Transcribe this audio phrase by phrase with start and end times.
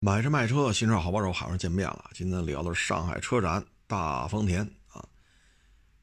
[0.00, 2.10] 买车卖车，新车好帮手，好上见面了。
[2.14, 5.04] 今天聊的是上海车展，大丰田啊。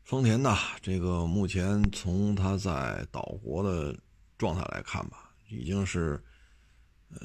[0.04, 3.98] 丰田呢，这个目前从它在岛国的
[4.38, 6.22] 状态来看吧，已经是
[7.08, 7.18] 呃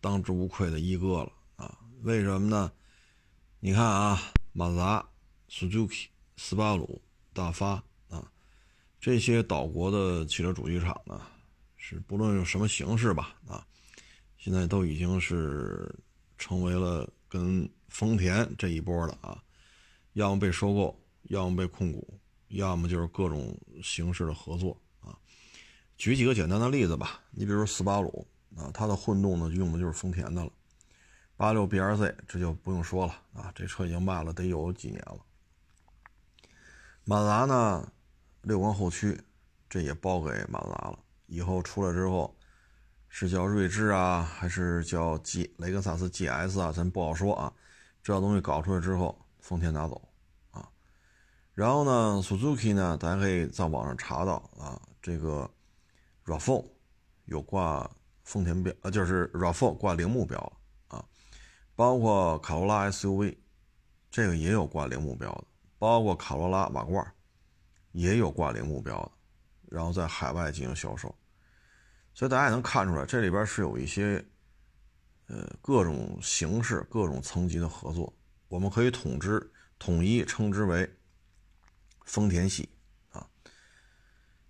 [0.00, 1.76] 当之无愧的一哥了啊。
[2.00, 2.72] 为什么呢？
[3.60, 4.18] 你看啊，
[4.54, 5.06] 马自达、
[5.50, 6.06] Suzuki、
[6.38, 6.98] 斯巴鲁、
[7.34, 7.72] 大发
[8.08, 8.26] 啊，
[8.98, 11.20] 这些岛国的汽车主机厂呢，
[11.76, 13.66] 是不论用什么形式吧啊，
[14.38, 15.94] 现在都已经是。
[16.38, 19.42] 成为了跟丰田这一波的啊，
[20.12, 25.16] 要么被收购，要么被控股，要么就是各种形式的合作啊。
[25.96, 30.52] 举几个简单的例子吧，你比如说斯巴鲁啊，它的混动呢用的就是丰田的了。
[31.36, 35.18] 八六 BRZ 这就不用说了啊，这车已经卖了得有几年了。
[37.04, 37.92] 马自达呢，
[38.42, 39.18] 六缸后驱，
[39.68, 42.35] 这也包给马自达了，以后出来之后。
[43.18, 46.70] 是叫锐志啊，还是叫 G 雷克萨斯 GS 啊？
[46.70, 47.50] 咱不好说啊。
[48.02, 50.06] 这东西搞出来之后，丰田拿走
[50.50, 50.68] 啊。
[51.54, 55.50] 然后呢，Suzuki 呢，大家可以在网上查到啊，这个
[56.26, 56.62] RAV4
[57.24, 57.90] 有挂
[58.22, 60.38] 丰田标，呃，就是 RAV4 挂铃木标
[60.88, 61.02] 啊。
[61.74, 63.34] 包括卡罗拉 SUV，
[64.10, 65.44] 这个也有挂铃木标的，
[65.78, 67.14] 包括卡罗拉瓦罐
[67.92, 69.12] 也有挂铃木标的，
[69.74, 71.14] 然后在海外进行销售。
[72.16, 74.24] 所以大家也能看出来，这里边是有一些，
[75.26, 78.10] 呃，各种形式、各种层级的合作。
[78.48, 80.90] 我们可以统之、统一称之为
[82.06, 82.66] 丰田系
[83.10, 83.28] 啊。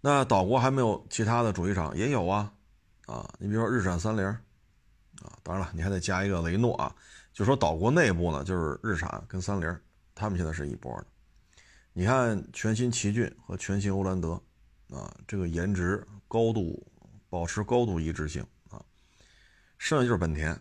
[0.01, 1.97] 那岛国还没有其他的主机厂？
[1.97, 2.55] 也有啊，
[3.07, 6.95] 啊，你比如说日产三菱，啊，当然了，你还得加一个雷诺啊。
[7.33, 9.77] 就说岛国内部呢，就是日产跟三菱，
[10.15, 11.07] 他们现在是一波的。
[11.93, 14.41] 你看全新奇骏和全新欧蓝德，
[14.89, 16.81] 啊，这个颜值高度。
[17.29, 18.85] 保持高度一致性啊，
[19.79, 20.61] 剩下就是本田。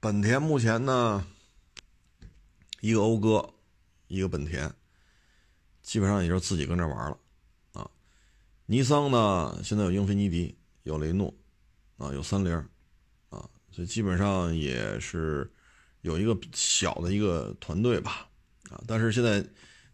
[0.00, 1.26] 本田目前呢，
[2.80, 3.54] 一个讴歌，
[4.08, 4.72] 一个本田，
[5.82, 7.18] 基本上也就自己跟这玩了
[7.72, 7.88] 啊。
[8.66, 11.32] 尼桑呢，现在有英菲尼迪，有雷诺，
[11.98, 12.52] 啊，有三菱，
[13.30, 15.50] 啊，所以基本上也是
[16.00, 18.28] 有一个小的一个团队吧，
[18.70, 19.44] 啊，但是现在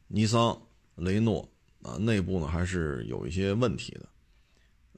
[0.06, 0.58] 尼桑、
[0.94, 1.46] 雷诺
[1.82, 4.08] 啊，内部呢还是有一些问题的。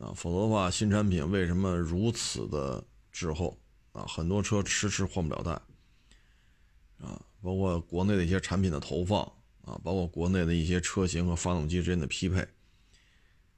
[0.00, 3.54] 啊，否则的话，新产品为什么如此的滞后
[3.92, 4.06] 啊？
[4.08, 5.52] 很多车迟迟换不了代
[7.06, 9.22] 啊，包括国内的一些产品的投放
[9.60, 12.40] 啊，包括国内的一些车型和发动机之间的匹配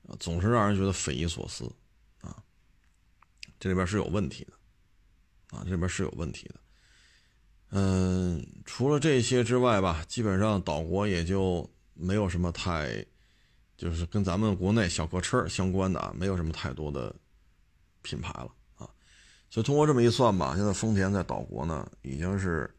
[0.09, 1.73] 啊，总是让人觉得匪夷所思
[2.23, 2.43] 啊。
[3.61, 6.55] 这里边是有问题的啊，这里边是有问题的。
[7.71, 13.07] 嗯，除了这些之外吧，基本上岛国也就没有什么太。
[13.83, 17.13] 就是跟咱们国内小客车相关的啊，没有什么太多的
[18.01, 18.89] 品牌了啊，
[19.51, 22.73] 所以通过这么一算吧，现在丰田在岛国呢已经是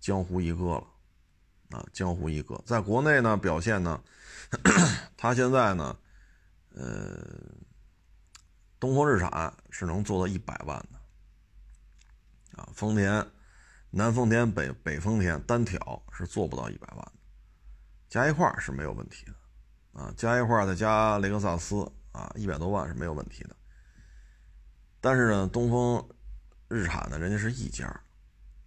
[0.00, 4.02] 江湖一哥了啊，江湖一哥，在国内呢表现呢，
[5.16, 5.96] 他现在呢，
[6.74, 7.24] 呃，
[8.80, 13.24] 东风日产是能做到一百万的啊，丰田
[13.90, 17.12] 南丰田、北北丰田单挑是做不到一百万的，
[18.08, 19.34] 加一块是没有问题的。
[19.92, 23.56] 啊，加一块再加雷克萨斯啊，一百多万是没有问题的。
[25.00, 26.08] 但是呢，东风
[26.68, 27.86] 日产呢，人家是一家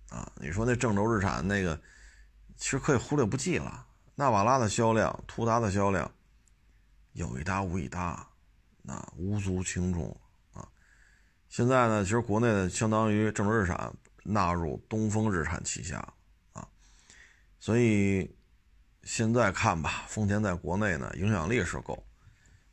[0.10, 0.30] 啊。
[0.36, 1.80] 你说那郑州日产那个，
[2.58, 3.88] 其实可以忽略不计了。
[4.16, 6.12] 纳瓦拉的销量，途达的销量，
[7.14, 8.28] 有一搭无一搭，
[8.82, 10.20] 那无足轻重
[10.52, 10.68] 啊。
[11.48, 15.98] 现在呢，其实国内的相当于郑州日产纳入东风日产旗下
[16.52, 16.68] 啊，
[17.60, 18.36] 所以。
[19.04, 22.06] 现在看吧，丰田在国内呢影响力是够，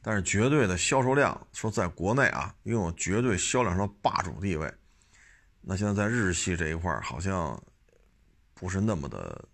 [0.01, 4.73] 但是绝对的销售量说在国内啊拥有绝对销量上的霸主地位，
[5.61, 7.61] 那现在在日系这一块好像
[8.55, 9.45] 不是那么的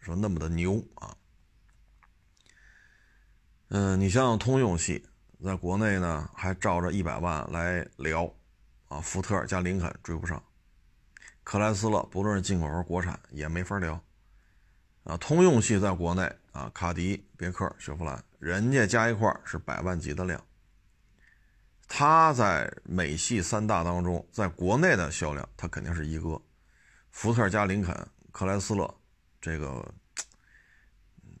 [0.00, 1.16] 说那么的牛啊。
[3.68, 5.06] 嗯，你像通用系
[5.44, 8.32] 在国内呢还照着一百万来聊
[8.88, 10.42] 啊，福特加林肯追不上，
[11.44, 14.00] 克莱斯勒不论是进口还是国产也没法聊。
[15.06, 20.44] 啊，通用系在国内啊，卡迪、别克、雪佛兰，人家加一块是百万级的量。
[21.86, 26.42] 它在美系三大当中，在国内的销量，它肯定是一哥。
[27.12, 27.94] 福特加林肯、
[28.32, 28.92] 克莱斯勒，
[29.40, 29.94] 这个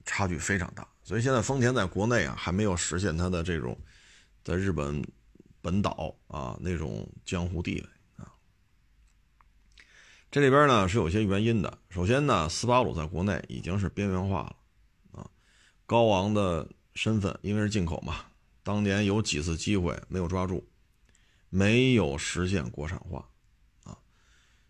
[0.04, 0.86] 差距非常大。
[1.02, 3.76] 所以现在丰田在国内啊，还没有实现它的这种
[4.44, 5.04] 在日本
[5.60, 7.88] 本岛啊那种江湖地位。
[10.36, 11.78] 这里边呢是有些原因的。
[11.88, 14.56] 首先呢，斯巴鲁在国内已经是边缘化了，
[15.12, 15.30] 啊，
[15.86, 18.16] 高昂的身份，因为是进口嘛，
[18.62, 20.68] 当年有几次机会没有抓住，
[21.48, 23.26] 没有实现国产化，
[23.84, 23.96] 啊，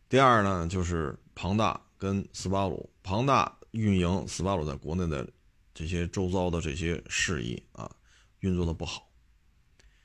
[0.09, 5.29] 第二呢，就是庞大跟斯巴鲁，庞大运营斯巴鲁在国内的
[5.75, 7.91] 这些周遭的这些事宜啊，
[8.39, 9.11] 运作的不好。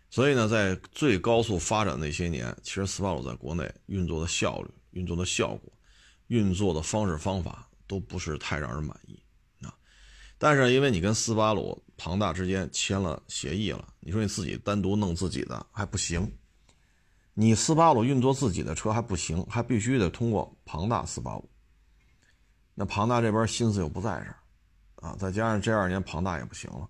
[0.10, 5.72] 所以呢，在最高速发展那些年，其实斯巴鲁在国内运作的效率、运作的效果、
[6.28, 9.20] 运作的方式方法都不是太让人满意
[9.66, 9.74] 啊。
[10.38, 16.32] 但是因为你跟斯巴鲁、庞大之间签了协议了，你说你自己单独弄自己的还不行，
[17.34, 21.50] 你斯巴鲁运作自己的车还不行，还必须得通过庞大斯巴鲁。
[22.74, 24.38] 那庞大这边心思又不在这儿
[24.96, 26.90] 啊，再加上这二年庞大也不行了。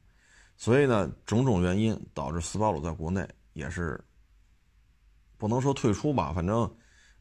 [0.56, 4.00] 所以呢，种种原因导致斯巴鲁在国内也是
[5.38, 6.72] 不能说退出吧，反正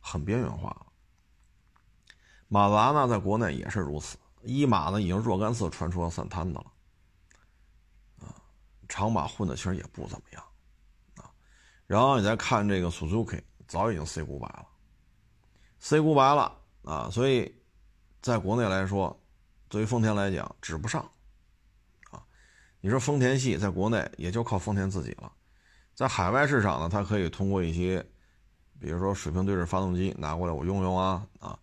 [0.00, 0.86] 很边缘化了。
[2.48, 6.66] 马达呢，在国内也是如此，一马呢已经若干次传出了散摊子了，
[8.20, 8.34] 啊，
[8.88, 10.44] 长马混的其实也不怎么样，
[11.16, 11.30] 啊，
[11.86, 14.66] 然后你再看这个 Suzuki，早已经 C 股白了
[15.78, 17.54] ，C 股白了啊，所以
[18.20, 19.16] 在国内来说，
[19.68, 21.08] 对于丰田来讲，指不上。
[22.82, 25.30] 你说丰田系在国内也就靠丰田自己了，
[25.94, 28.02] 在海外市场呢，它可以通过一些，
[28.80, 31.58] 比如说水平对置发动机拿过来我用用啊啊，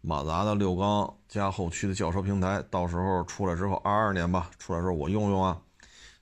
[0.00, 5.60] 马自达的六缸加后驱的轿车平台，到时候出来之后二二年吧，出来之后我用用啊，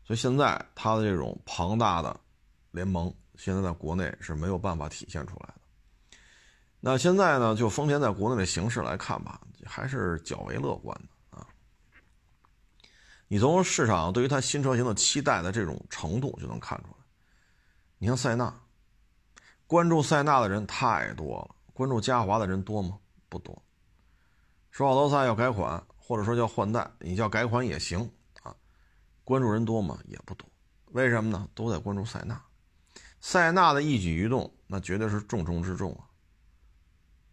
[0.05, 2.19] 所以现在它的这种庞大的
[2.71, 5.55] 联盟，现在在国内是没有办法体现出来的。
[6.81, 11.47] 那现在呢，就丰田在国内的形势来看吧，还是较为乐观的啊。
[13.27, 17.05] 你从市场对于它新车型的期待的这种程度就能看出来。
[17.99, 18.55] 你像塞纳，
[19.69, 22.99] 关注塞纳的人太多了，关注嘉华的人多吗？
[23.29, 23.62] 不多。
[24.70, 28.11] 说奥德赛要改款，或者说叫换代，你叫改款也行
[28.43, 28.56] 啊。
[29.25, 29.99] 关注人多吗？
[30.06, 30.49] 也不多。
[30.93, 31.47] 为什么呢？
[31.55, 32.43] 都在关注塞纳。
[33.20, 36.09] 塞纳的一举一动，那绝对是重中之重啊。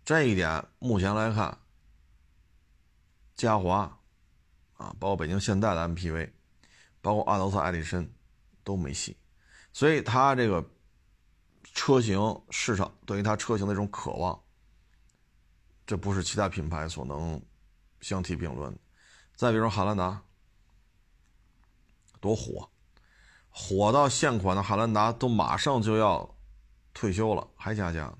[0.04, 1.58] 这一点目前来看，
[3.34, 3.98] 嘉华。
[4.74, 6.32] 啊，包括北京现代的 MPV，
[7.02, 8.06] 包括阿德赛、艾力绅，
[8.62, 9.16] 都没戏。
[9.72, 10.62] 所以它这个
[11.76, 12.18] 车型
[12.50, 14.42] 市场对于它车型的一种渴望，
[15.86, 17.40] 这不是其他品牌所能
[18.02, 18.80] 相提并论的。
[19.36, 20.24] 再比如汉兰达，
[22.20, 22.68] 多火，
[23.52, 26.36] 火到现款的汉兰达都马上就要
[26.96, 28.18] 退休了，还加价呢。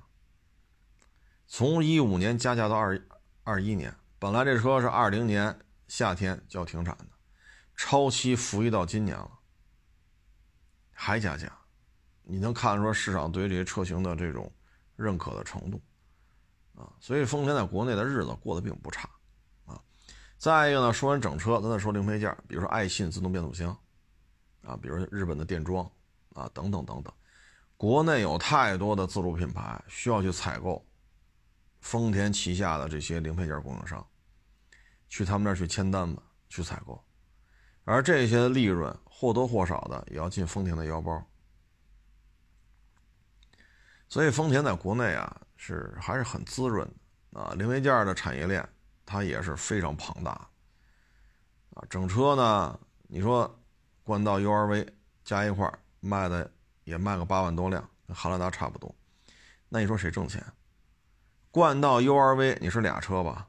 [1.48, 3.02] 从一五年加价到二
[3.44, 5.60] 二一年，本来这车是二零年。
[5.88, 7.06] 夏天就要停产的，
[7.76, 9.30] 超期服役到今年了，
[10.92, 11.60] 还加价，
[12.26, 14.52] 你能看出市场对于这些车型的这种
[14.96, 15.82] 认可的程度
[16.76, 16.92] 啊？
[17.00, 19.10] 所以丰田在国内的日子过得并不差
[19.66, 19.82] 啊。
[20.38, 23.78] 再一个呢，说完整车，咱再说零配件，比如说爱信自动变速箱
[24.64, 25.90] 啊，比如日本的电装
[26.34, 27.14] 啊，等等等等。
[27.78, 30.86] 国内有太多的自主品牌需要去采购
[31.80, 34.06] 丰田旗下的这些零配件供应商。
[35.08, 37.00] 去他们那儿去签单子，去采购，
[37.84, 41.24] 而这些利润或多或少的也要进丰田的腰包，
[44.08, 46.88] 所以丰田在国内啊是还是很滋润
[47.32, 48.68] 的啊，零配件的产业链
[49.06, 50.32] 它也是非常庞大
[51.74, 51.84] 啊。
[51.90, 53.60] 整车呢，你说
[54.04, 54.88] 冠道 URV
[55.24, 56.50] 加一块卖的
[56.84, 58.94] 也卖个八万多辆，跟汉兰达差不多，
[59.68, 60.44] 那你说谁挣钱？
[61.52, 63.48] 冠道 URV 你是俩车吧？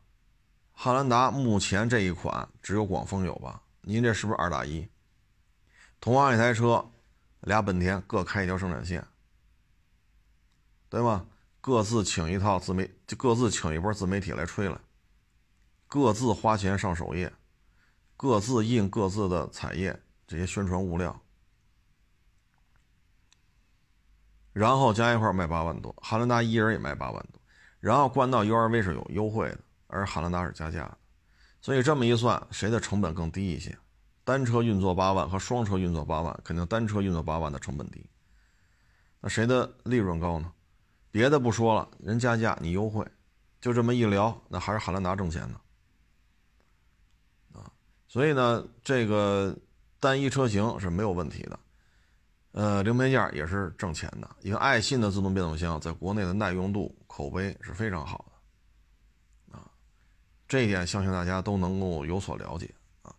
[0.72, 3.62] 汉兰达目前这一款只有广丰有吧？
[3.82, 4.88] 您这是不是二打一？
[6.00, 6.84] 同样一台车，
[7.40, 9.06] 俩本田各开一条生产线，
[10.88, 11.26] 对吗？
[11.60, 14.78] 各自请一套自媒，就各自请一波自媒体来吹来，
[15.88, 17.32] 各自花钱上首页，
[18.16, 21.20] 各自印各自的彩页这些宣传物料，
[24.52, 27.40] 然后加一块卖八万多，汉兰达一人也卖八万多，
[27.80, 29.58] 然后冠道 URV 是有优惠的。
[29.88, 30.98] 而汉兰达是加价的，
[31.60, 33.78] 所以这么一算，谁的成本更低一些？
[34.24, 38.04] 单车运作八万和双车运作八万，肯定单车运作八万的成本低。
[39.20, 40.52] 那谁的利润高呢？
[41.10, 43.06] 别的不说了，人加价你优惠，
[43.60, 45.60] 就这么一聊，那还是汉兰达挣钱呢。
[47.54, 47.70] 啊，
[48.06, 49.56] 所以呢，这个
[49.98, 51.58] 单一车型是没有问题的，
[52.52, 54.28] 呃，零配件也是挣钱的。
[54.42, 59.56] 因为爱信的自动变速箱在国内的耐用度、口碑是非常好的。
[59.56, 59.70] 啊
[60.46, 62.72] 这一点相信大家都能够有所了解
[63.02, 63.14] 啊。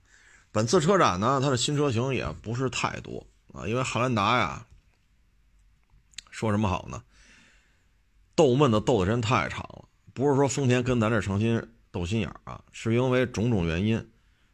[0.52, 4.66] 本次车展呢，它的新车型也不是太多啊，因为汉兰达呀，
[6.30, 7.04] 说什么好呢？
[8.38, 14.12] 斗闷的斗的人太长了，不是说丰田跟咱这诚心斗心眼啊，是因为种种原因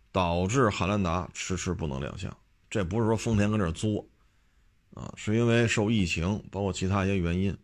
[0.09, 2.33] 导致汉兰达迟迟不能亮相。
[2.69, 4.07] 这不是说丰田跟这作
[4.93, 7.55] 啊，是因为受疫情包括其他一些原因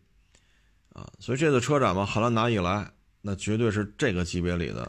[0.92, 4.82] 啊，所以这次车展嘛，汉兰达一来那绝对是这个级别里的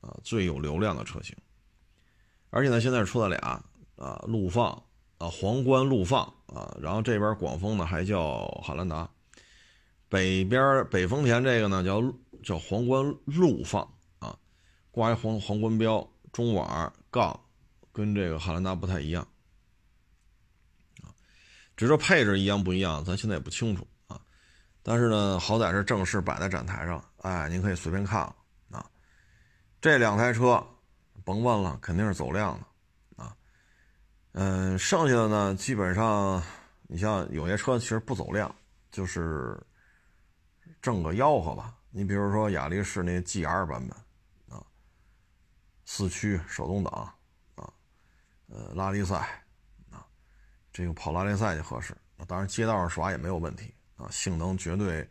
[0.00, 1.36] 啊最有流量的车型。
[2.48, 3.62] 而且呢，现在出了俩
[3.96, 4.70] 啊，陆放
[5.18, 9.08] 啊，皇冠陆放啊，然后这边广丰呢还叫汉兰达，
[10.08, 12.02] 北边北丰田这个呢叫
[12.42, 13.82] 叫皇冠陆放
[14.18, 14.36] 啊，
[14.90, 17.38] 挂一皇皇冠标，中网杠
[17.92, 19.26] 跟这个汉兰达不太一样
[21.02, 21.12] 啊，
[21.76, 24.20] 只是配置一样不一样，咱现在也不清楚啊，
[24.82, 28.34] 但是呢，好歹是正式摆在展台上，哎，您可以随便看了
[28.70, 28.86] 啊，
[29.80, 30.64] 这两台车。
[31.24, 33.36] 甭问了，肯定是走量的，啊，
[34.32, 36.42] 嗯，剩下的呢，基本上，
[36.86, 38.54] 你像有些车其实不走量，
[38.90, 39.60] 就是
[40.80, 41.76] 挣个吆喝吧。
[41.90, 44.64] 你比如说雅力士那 GR 版本，啊，
[45.84, 47.14] 四驱手动挡，
[47.54, 47.72] 啊，
[48.48, 49.44] 呃，拉力赛，
[49.90, 50.06] 啊，
[50.72, 51.96] 这个跑拉力赛就合适。
[52.26, 55.08] 当然街道上耍也没有问题，啊，性能绝对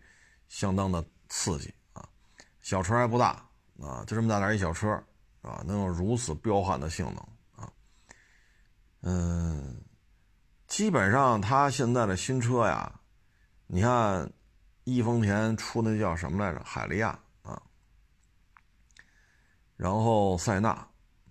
[0.48, 2.08] 相当的刺激，啊，
[2.62, 3.48] 小车还不大，
[3.82, 5.04] 啊，就这么大点一小车。
[5.44, 7.72] 啊，能有如此彪悍的性能啊！
[9.02, 9.82] 嗯，
[10.68, 13.00] 基本上它现在的新车呀，
[13.68, 14.30] 你看，
[14.90, 16.64] 易丰田出那叫什么来着？
[16.64, 17.62] 海利亚啊，
[19.76, 20.70] 然后塞纳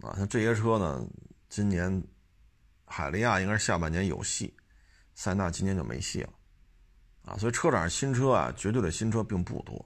[0.02, 1.06] 啊，像这些车呢，
[1.48, 2.04] 今年
[2.84, 4.54] 海利亚应该是下半年有戏，
[5.14, 6.32] 塞纳今年就没戏了
[7.24, 7.38] 啊。
[7.38, 9.82] 所以车展新车啊，绝对的新车并不多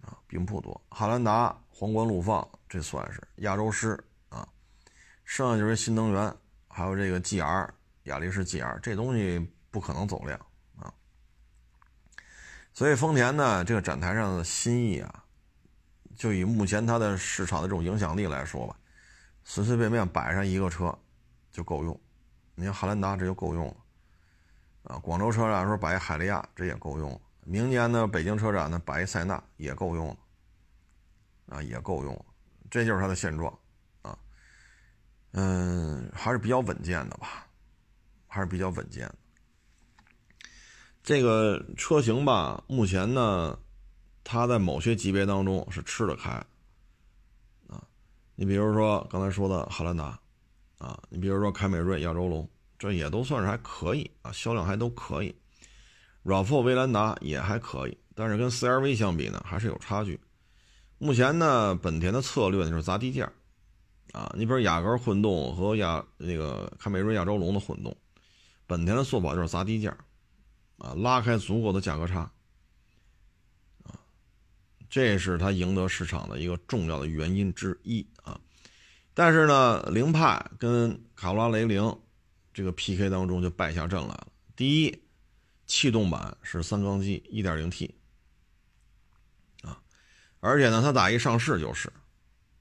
[0.00, 0.82] 啊，并不多。
[0.88, 2.48] 汉兰达、皇冠陆放。
[2.70, 4.48] 这算是亚洲狮啊，
[5.24, 6.34] 剩下就是新能源，
[6.68, 7.68] 还有这个 GR
[8.04, 9.38] 雅力士 GR，这东西
[9.70, 10.40] 不可能走量。
[12.76, 15.24] 所以丰田呢，这个展台上的心意啊，
[16.14, 18.76] 就以目前它的市场的这种影响力来说吧，
[19.44, 20.94] 随随便便摆上一个车
[21.50, 21.98] 就够用。
[22.54, 23.76] 你看汉兰达这就够用了
[24.82, 30.16] 啊，广州车展说摆一海利亚这也够用了，明年呢北京车展呢摆一塞纳也够用了
[31.56, 32.24] 啊，也够用了。
[32.70, 33.58] 这就是它的现状，
[34.02, 34.18] 啊，
[35.32, 37.46] 嗯，还是比较稳健的吧，
[38.26, 39.14] 还是比较稳健的。
[41.06, 43.56] 这个车型吧，目前呢，
[44.24, 46.30] 它在某些级别当中是吃得开，
[47.68, 47.80] 啊，
[48.34, 50.18] 你比如说刚才说的汉兰达，
[50.78, 55.32] 啊，你比如说凯美瑞、亚洲龙，这也都算是还可以啊，销量还都可以。
[56.24, 60.18] RAV4 威兰达也还可以，但是跟 CRV 相比呢，还是有差距。
[60.98, 63.32] 目前呢，本田的策略就是砸低价，
[64.10, 67.96] 啊，你比如雅阁混动和亚那个凯美瑞、亚洲龙的混动，
[68.66, 69.96] 本田的做法就是砸低价，
[70.78, 72.30] 啊，拉开足够的价格差，
[73.84, 73.98] 啊，
[74.90, 78.40] 这是它赢得市场的一个重要的原因之一啊。
[79.14, 81.98] 但是呢，凌派跟卡罗拉雷凌
[82.52, 84.28] 这个 PK 当中就败下阵来了。
[84.54, 85.02] 第一，
[85.66, 87.90] 气动版是三缸机 1.0T
[89.62, 89.80] 啊。
[90.40, 91.90] 而且呢，它打一上市就是，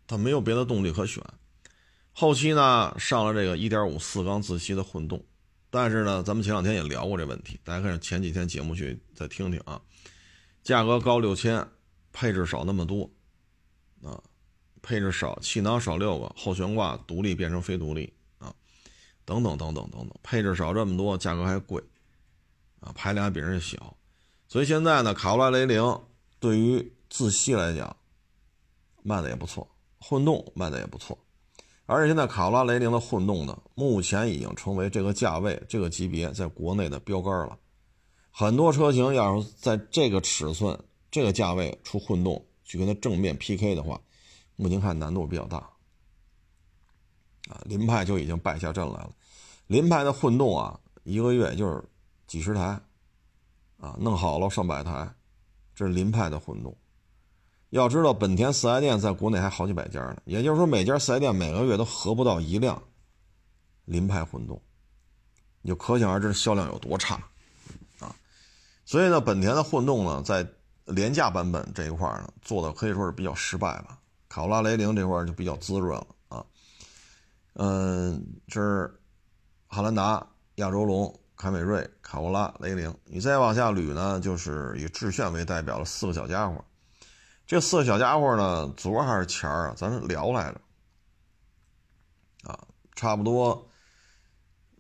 [0.08, 1.22] 它没有别的动力可选。
[2.14, 5.22] 后期呢，上了这个1.5四缸自吸的混动，
[5.76, 9.82] 但是呢，咱们前两天也聊过这问题，大家看前几天节目去再听听啊。
[10.64, 11.68] 价格高六千，
[12.14, 13.12] 配置少那么多，
[14.02, 14.24] 啊，
[14.82, 18.56] 配置少，气囊少六个，后悬挂独立变成非独立啊，
[19.26, 21.84] 等等等等等等，配置少这么多，价格还贵，
[22.80, 23.98] 啊，排量比人家小，
[24.48, 26.02] 所以现在呢，卡罗拉雷凌
[26.40, 27.94] 对于自吸来讲，
[29.04, 31.20] 卖的也不错，混动卖的也不错，
[31.88, 37.58] 而且现在卡罗拉雷凌的混动呢，目前已经成为这个价位、这个级别在国内的标杆了。
[38.32, 40.78] 很多车型要是在这个尺寸、
[41.12, 44.02] 这个价位出混动去跟它正面 PK 的话，
[44.56, 45.58] 目前看难度比较大。
[47.48, 49.12] 啊，凌派就已经败下阵来了。
[49.68, 51.84] 凌派的混动啊，一个月就是
[52.26, 52.80] 几十台，
[53.78, 55.08] 啊，弄好了上百台，
[55.76, 56.76] 这是凌派的混动。
[57.76, 62.82] 要知道，本田四 S 店在国内还好几百家呢，也就是说，每家四 S 店每个月都合不到一辆
[63.84, 64.62] 凌派混动，
[65.62, 67.16] 你就可想而知销量有多差
[68.00, 68.16] 啊！
[68.86, 70.48] 所以呢，本田的混动呢，在
[70.86, 74.00] 廉价版本这一块呢，做的可以说是比较失败了。
[74.30, 76.46] 卡罗拉雷凌这块就比较滋润了啊。
[77.56, 78.98] 嗯，这是
[79.68, 86.64] 汉兰达、亚洲龙、凯美瑞、卡罗拉、雷凌，你再往下捋呢，就是以致炫为代表的四个小家伙。
[87.48, 89.76] 这四个小家伙呢，昨儿还是前儿啊？
[89.78, 90.62] 咱聊来着，
[92.50, 92.60] 啊，
[92.96, 93.70] 差不多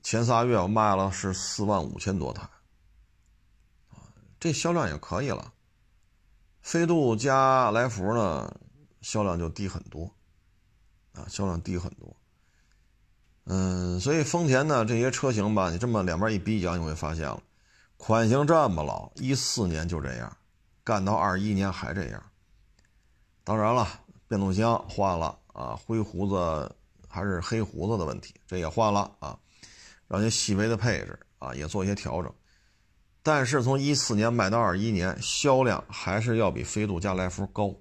[0.01, 2.41] 前仨月我卖了是四万五千多台，
[3.91, 5.53] 啊，这销量也可以了。
[6.63, 8.51] 飞度加来福呢，
[8.99, 10.11] 销量就低很多，
[11.13, 12.15] 啊，销量低很多。
[13.43, 17.39] 嗯，所以丰田呢这些车型吧，你这么两边一比较，你会发现了，
[17.97, 20.35] 款型这么老，一四年就这样，
[20.83, 22.23] 干到二一年还这样。
[23.45, 23.87] 当然了，
[24.27, 26.75] 变速箱换了啊，灰胡子
[27.07, 29.39] 还是黑胡子的问题，这也换了啊，
[30.07, 32.33] 让一些细微的配置啊也做一些调整。
[33.21, 37.73] 但是从一四年卖到二一年，销量还是要比飞度加来福高。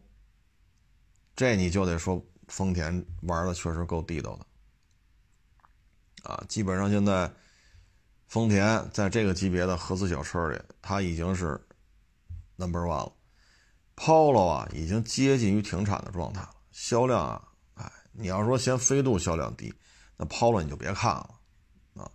[1.34, 6.44] 这你就得说丰田玩的确实够地道的啊！
[6.48, 7.30] 基本上现在
[8.28, 11.60] 丰田在这个级别的合资小车里，它已经是
[12.56, 13.12] number one 了。
[13.96, 16.50] Polo 啊，已经接近于停产的状态了。
[16.72, 19.72] 销量啊，哎，你要说嫌飞度销量低，
[20.16, 21.30] 那 Polo 你就别看了
[21.94, 22.10] 啊。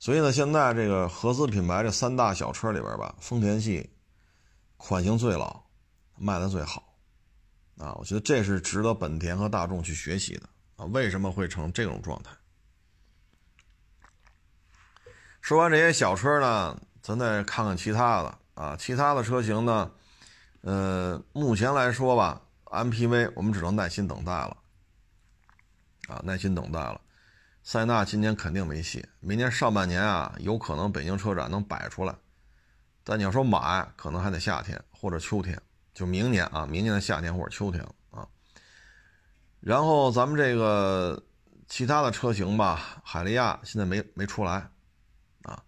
[0.00, 3.88] 所以呢，现在这个合资品牌这三大小车里边吧，丰田系
[4.76, 5.64] 款型最老，
[6.16, 6.96] 卖的最好
[7.78, 7.94] 啊。
[7.94, 10.84] 我觉得这是值得本田和大众去学习的啊。
[10.86, 12.32] 为什么会成这种状态？
[15.40, 19.90] 说完这些小车呢，咱再看看其他的啊，其他的车型呢？
[20.62, 24.56] 呃，目前来说吧，MPV 我们只能耐心等待了，
[26.06, 27.00] 啊，耐心等待了。
[27.64, 32.14] 塞纳今年肯定没戏，明年上半年啊，有可能北京车展能摆出来，
[33.02, 35.60] 但你要说买，可能还得夏天或者秋天，
[35.92, 38.28] 就明年啊，明年的夏天或者秋天啊。
[39.58, 41.20] 然后咱们这个
[41.66, 44.70] 其他的车型吧，海利亚现在没没出来，
[45.42, 45.60] 啊，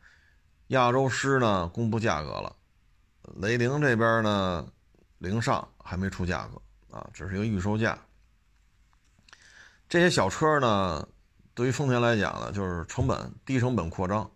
[0.69, 2.55] 亚洲狮呢公布价格了，
[3.35, 4.69] 雷凌这边呢。
[5.19, 7.99] 零上还没出价格啊，只是一个预售价。
[9.89, 11.09] 这些小车呢，
[11.55, 14.31] 对于丰田来讲呢，就是成本低，成本扩张。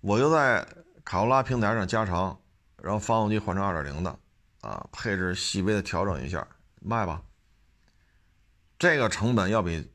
[0.00, 0.66] 我就在
[1.04, 2.38] 卡罗拉平台上加长，
[2.82, 4.18] 然后发动机换成2.0的，
[4.60, 6.46] 啊，配置细微的调整一下，
[6.80, 7.22] 卖吧。
[8.78, 9.90] 这个成本要比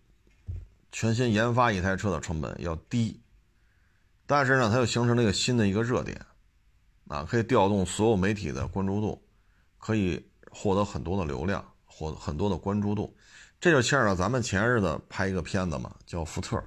[0.92, 3.22] 全新研发一台车的成本要低，
[4.26, 6.26] 但是呢，它又形成了一个新的一个热点，
[7.08, 9.22] 啊，可以调动所有媒体的关注度，
[9.82, 10.26] 可以。
[10.54, 13.16] 获得很多的流量，获很多的关注度，
[13.58, 16.62] 这就牵扯到咱们前日子拍一个片子嘛，叫福特，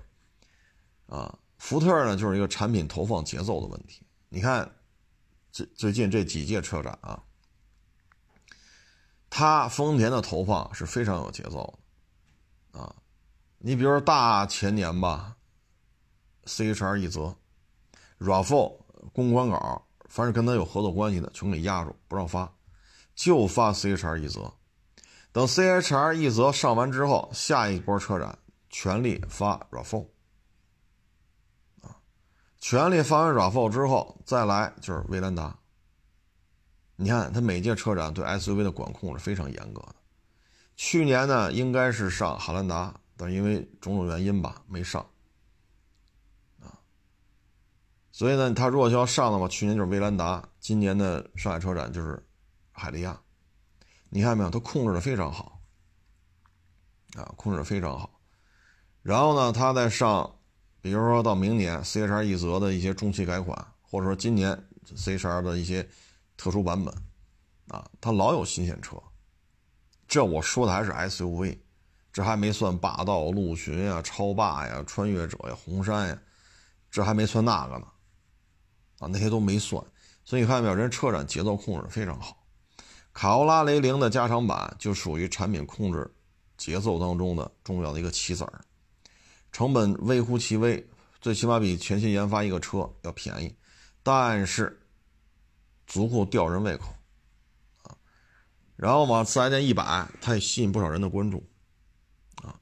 [1.05, 4.07] 啊，福特呢就是一个产品投放节奏的问题。
[4.31, 4.75] 你看，
[5.53, 7.23] 最最近这几届车展啊，
[9.29, 11.79] 它丰田的投放是非常有节奏
[12.73, 12.97] 的，啊，
[13.59, 15.37] 你比如说大前年吧
[16.47, 17.37] ，CHR 一泽
[18.19, 18.79] ，RAV4
[19.13, 22.51] 公关稿，凡是跟他有合作关系的，全给压住，不让发。
[23.15, 24.53] 就发 CHR 一则，
[25.31, 28.37] 等 CHR 一则上完之后，下一波车展
[28.69, 30.07] 全力发 RAV4，
[31.83, 31.97] 啊，
[32.59, 35.57] 全力发完 RAV4 之后，再来就是威兰达。
[36.97, 39.95] 你看，他每届车展对 SUV 的管控是非常严格的。
[40.77, 45.05] 去年呢，应该是上汉兰达，但因为种种原因吧，没上，
[46.61, 46.79] 啊，
[48.11, 52.24] 所以呢，他如果要上的话，去年就是威兰达，今年的上海车展就是。
[52.77, 53.19] 海利亚，
[54.11, 54.51] 你看没有？
[54.51, 55.61] 它控制的非常好，
[57.15, 58.21] 啊，控制的非常好。
[59.01, 60.41] 然后呢，它在上，
[60.81, 65.89] 比如说到明年 C H R 一泽的一些中期改款，或者说今年 C H R 的一些
[66.37, 66.93] 特殊版本，
[67.69, 69.01] 啊，它老有新鲜车。
[70.09, 71.65] 这我说的还是 S U V，
[72.13, 76.23] 这还没算霸道、陆巡呀、超霸呀、穿越者呀、红杉呀，
[76.91, 77.87] 这还没算那个呢，
[78.99, 79.81] 啊，那些都没算。
[80.25, 80.75] 所以你看到没有？
[80.75, 82.44] 人车展节奏控制非常好。
[83.15, 86.13] 卡罗拉雷凌的加长版就属于产品控制
[86.59, 88.61] 节奏当中的重要的一个棋子儿，
[89.53, 90.85] 成本微乎其微，
[91.21, 93.55] 最起码比全新研发一个车要便宜，
[94.03, 94.81] 但是
[95.87, 96.93] 足够吊人胃口
[97.85, 97.97] 啊。
[98.75, 101.43] 然后嘛，四 S 店一百，它也吸引不少人的关注
[102.43, 102.59] 啊。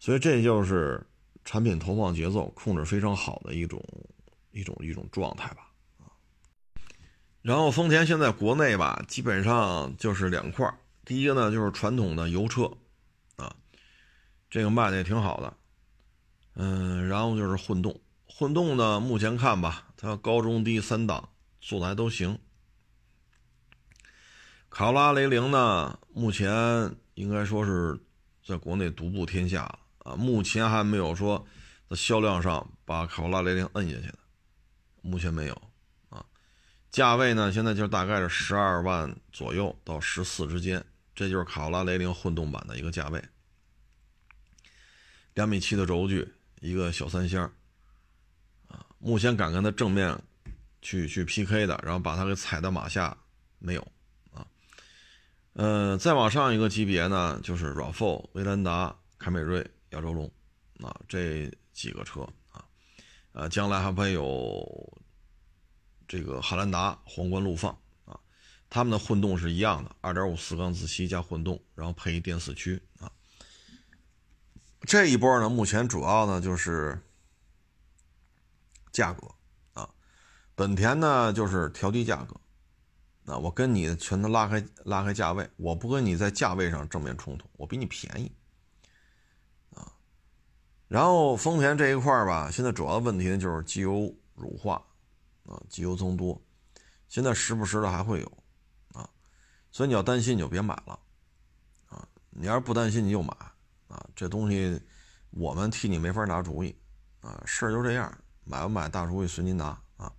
[0.00, 1.06] 所以这就是
[1.44, 3.80] 产品投放节奏控制非常好的一种
[4.50, 5.65] 一种一种状态吧。
[7.46, 10.68] 然后丰田现在国内吧，基本上就是两块
[11.04, 12.68] 第一个呢就是传统的油车，
[13.36, 13.54] 啊，
[14.50, 15.56] 这个卖的也挺好的，
[16.54, 21.28] 嗯，然后就是混动，混动呢目前看吧，它高中低三档
[21.60, 22.36] 做的还都行。
[24.68, 26.50] 卡罗拉雷凌呢，目前
[27.14, 27.96] 应该说是
[28.44, 29.62] 在国内独步天下
[29.98, 31.46] 啊，目前还没有说
[31.88, 34.18] 在销量上把卡罗拉雷凌摁下去的，
[35.00, 35.62] 目前没有。
[36.96, 40.82] 价位呢，现在就大概是十二万左右到十四之间，
[41.14, 43.22] 这就是卡罗拉雷凌混动版的一个价位。
[45.34, 46.26] 两米七的轴距，
[46.62, 47.44] 一个小三厢，
[48.68, 50.18] 啊，目前敢跟它正面
[50.80, 53.14] 去去 PK 的，然后把它给踩到马下
[53.58, 53.92] 没有
[54.32, 54.46] 啊？
[55.52, 60.24] 呃，再往上一个级别呢，就是 RAV4、威兰达、凯美瑞、亚洲龙，
[60.82, 62.64] 啊，这几个车啊，
[63.32, 64.98] 呃，将来还会有。
[66.08, 68.18] 这个汉兰达皇冠陆放啊，
[68.70, 73.10] 他们的混动是一样的，二点五四缸自吸加混动，然后配一电四驱啊。
[74.82, 77.00] 这一波呢，目前主要呢就是
[78.92, 79.28] 价格
[79.72, 79.90] 啊，
[80.54, 82.36] 本田呢就是调低价格，
[83.24, 88.30] 那我跟你全都拉开拉开价位，我不跟你在价位上正面冲突，我比你便宜
[89.74, 89.92] 啊。
[90.86, 94.80] 然后丰田这一块吧，现在主要的问题呢就是机油乳化
[95.46, 96.40] 啊，机油增多，
[97.08, 98.26] 现在时不时的还会有。
[98.92, 99.08] 啊
[99.70, 100.98] 所以你要担心你就别买了，
[101.88, 103.36] 啊，你要是不担心你就买，
[103.88, 104.80] 啊，这东西
[105.30, 106.74] 我们替你没法拿主意，
[107.20, 108.10] 啊，事儿就这样，
[108.44, 110.10] 买不买大主意随您拿啊。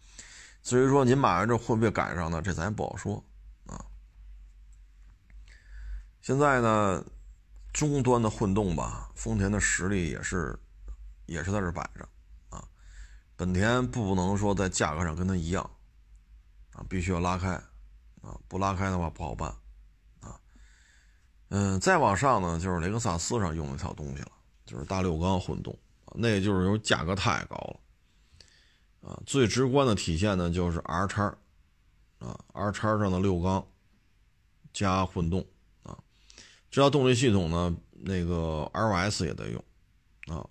[0.61, 2.39] 至于说您买完之后会不会赶上呢？
[2.39, 3.23] 这咱也不好说
[3.65, 3.83] 啊。
[6.21, 7.03] 现在呢，
[7.73, 10.55] 终端的混动吧，丰田的实力也是
[11.25, 12.07] 也是在这摆着，
[13.37, 15.63] 本田不能说在价格上跟它一样，
[16.73, 17.61] 啊，必须要拉开。
[18.21, 19.49] 啊，不拉开的话不好办，
[20.19, 20.37] 啊，
[21.47, 24.31] 嗯，再往上呢，就是雷克萨斯上用一套东西了，
[24.65, 25.77] 就是大六缸混动，
[26.13, 31.23] 那就是由价格太高了，啊，最直观的体现呢就是 R 叉，
[32.19, 33.65] 啊，R 叉上的六缸
[34.73, 35.45] 加混动，
[35.83, 35.97] 啊，
[36.69, 39.63] 这套动力系统呢，那个 LS 也得用，
[40.25, 40.45] 啊，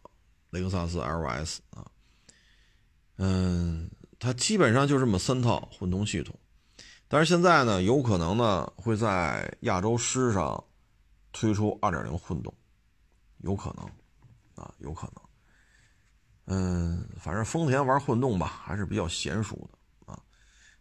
[0.50, 1.84] 雷克萨斯 LS 啊，
[3.16, 6.38] 嗯，它基本上就这么三套混动系统。
[7.08, 10.62] 但是现在呢，有可能呢会在亚洲狮上
[11.32, 12.52] 推出2.0混动，
[13.38, 13.84] 有可能，
[14.56, 15.22] 啊，有可能。
[16.46, 20.20] 嗯，反正丰田玩混动吧，还是比较娴熟的啊。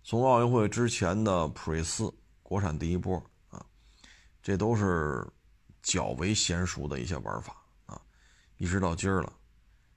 [0.03, 3.17] 从奥运会之前的普锐斯国产第一波
[3.49, 3.65] 啊，
[4.41, 5.27] 这都是
[5.81, 8.01] 较为娴熟的一些玩法啊，
[8.57, 9.31] 一直到今儿了。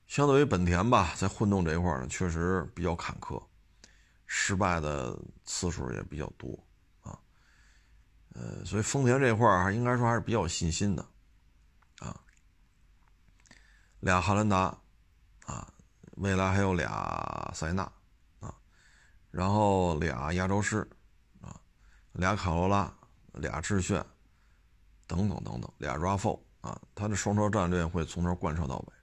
[0.09, 3.41] 相对于本田吧，在混动这一块呢，确实比较坎坷。
[4.25, 6.51] 失败的次数也比较多
[7.01, 7.17] 啊，
[8.33, 11.05] 呃，所以丰田这块儿还应该说还是比较有信心的
[11.99, 12.19] 啊。
[13.99, 14.75] 俩汉兰达
[15.45, 15.71] 啊，
[16.17, 17.83] 未来还有俩塞纳
[18.39, 18.53] 啊，
[19.29, 20.87] 然后俩亚洲狮
[21.41, 21.59] 啊，
[22.13, 22.91] 俩卡罗拉，
[23.33, 24.03] 俩致炫，
[25.05, 28.93] 等等等等，俩 RAV4 啊，它的双车战略会从头贯彻到尾。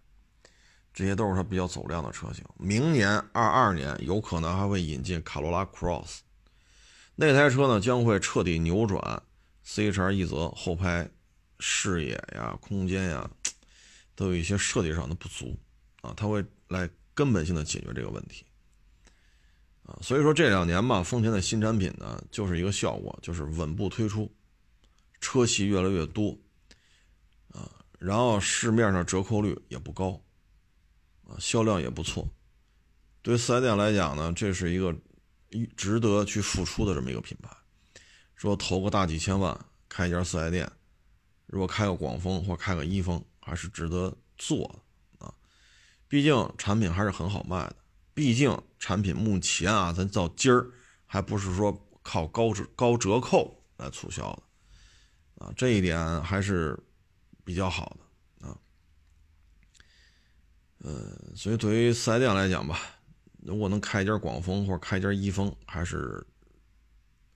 [0.97, 2.43] 这些都是它比较走量的车型。
[2.57, 6.21] 明年二二年有可能还会引进卡罗拉 Cross，
[7.15, 9.23] 那台车呢将会彻底扭转
[9.67, 11.07] CHR 一泽后排
[11.61, 13.31] 视野呀、空间呀
[14.15, 15.55] 都有一些设计上的不足
[16.01, 18.47] 啊，它会来根本性的解决这个问题
[19.83, 19.99] 啊。
[20.01, 24.35] 所以说这两年吧，丰田的新产品呢就是一个效果，就是稳步推出，
[25.21, 26.35] 车系越来越多
[27.53, 30.19] 啊，然后市面上折扣率也不高。
[31.29, 32.29] 啊，销量也不错，
[33.21, 34.95] 对四 S 店来讲呢，这是一个
[35.77, 37.51] 值得去付出的这么一个品牌。
[38.37, 39.59] 说投个大几千万
[39.89, 40.71] 开一家四 S 店，
[41.47, 44.59] 如果开个广丰或开个一丰，还是值得做
[45.19, 45.35] 的啊。
[46.07, 47.77] 毕竟产品还是很好卖的，
[48.15, 50.71] 毕竟产品目前啊，咱到今儿
[51.07, 56.79] 还不是说靠高折高折扣来促销的啊，这一点还是
[57.43, 58.06] 比较好的。
[60.87, 62.79] 呃，所以对于四 S 店来讲吧，
[63.43, 66.25] 如果能开一家广丰或者开一家一丰，还是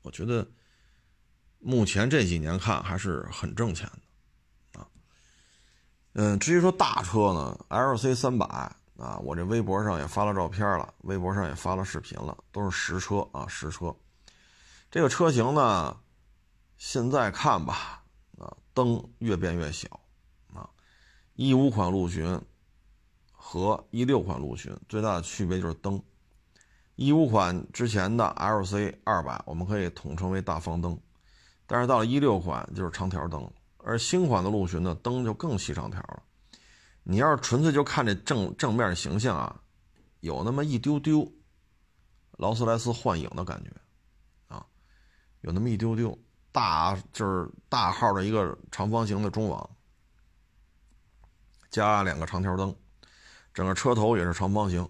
[0.02, 0.46] 我觉得
[1.58, 3.90] 目前这几年看还是很挣钱
[4.72, 4.86] 的啊。
[6.12, 8.46] 嗯，至于说大车呢，LC 三百
[8.96, 13.92] 啊，我这微博上也发了照片了，微博上也发了视频了，都是实车啊，实车。
[14.92, 16.00] 这个车型呢，
[16.78, 18.04] 现在看吧，
[18.38, 19.88] 啊，灯越变越小
[20.54, 20.70] 啊，
[21.34, 22.40] 一五款陆巡。
[23.52, 26.00] 和一六款陆巡最大的区别就是灯，
[26.94, 30.96] 一五款之前的 LC 二百我们可以统称为大方灯，
[31.66, 36.22] 但是到了一六款就是长条灯，而新款的陆巡呢灯就更细长条了。
[37.02, 39.60] 你要是纯粹就看这正正面形象啊，
[40.20, 41.28] 有那么一丢丢
[42.36, 43.72] 劳斯莱斯幻影的感觉
[44.46, 44.64] 啊，
[45.40, 46.16] 有那么一丢丢
[46.52, 49.68] 大就是大号的一个长方形的中网，
[51.68, 52.72] 加两个长条灯。
[53.60, 54.80] 整个车头也是长方形，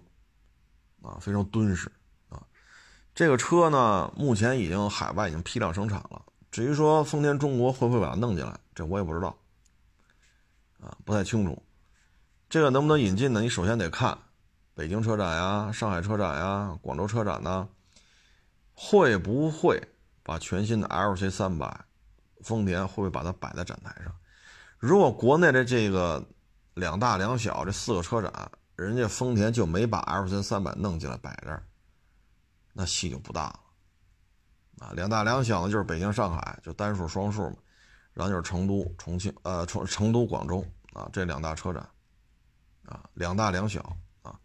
[1.01, 1.91] 啊，非常敦实
[2.29, 2.41] 啊。
[3.13, 6.21] 这个车呢，目前已经海外已经批量生产了。
[6.49, 9.35] 至于说丰田中国会不会把它弄进来，这我也不知道，
[10.79, 11.61] 啊，不太清楚。
[12.49, 13.41] 这个能不能引进呢？
[13.41, 14.17] 你首先得看
[14.73, 17.67] 北京车展呀、上海车展呀、广州车展呢，
[18.73, 19.85] 会不会
[20.23, 21.77] 把全新的 LC 三百，
[22.39, 24.15] 丰田会不会把它摆在展台上？
[24.77, 26.25] 如果国内的这个。
[26.75, 28.31] 两大两小这四个车展，
[28.81, 31.63] 人家丰田就没把 L 三三百弄进来摆这儿，
[32.73, 37.57] 那戏就不大了，啊，两大两小呢就是北京、上海，就单数、双数嘛，
[38.13, 41.87] 然后就是成都、重庆，呃，成成都、广州啊，这两大车展，
[42.85, 44.39] 啊，两大两小啊，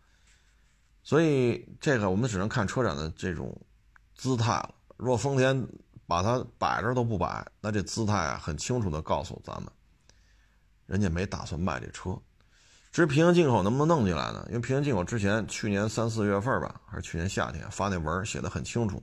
[1.02, 3.58] 所以这个我们只能看车展的这种
[4.14, 4.74] 姿态了。
[4.98, 5.66] 如果丰田
[6.06, 9.72] 把它摆着都不摆，那这姿态啊，很清楚的告诉咱们，
[10.84, 12.20] 人家没打算卖这车。
[12.96, 14.42] 至于平行进口能不能弄进来呢？
[14.48, 19.02] 因为平行进口之前去年三四月份吧，还是去年夏天发那文写的很清楚。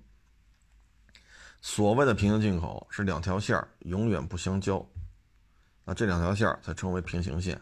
[1.62, 4.84] 所谓的平行进口是两条线永远不相交，
[5.86, 7.62] 那这两条线才称为平行线，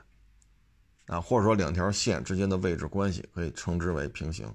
[1.08, 4.50] 啊，或者说两条线之间的位置关系可以称之为平行。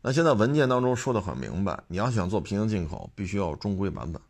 [0.00, 4.20] 那现在文件当中说的很明白，你要想做平行进口，必须要有中规版本。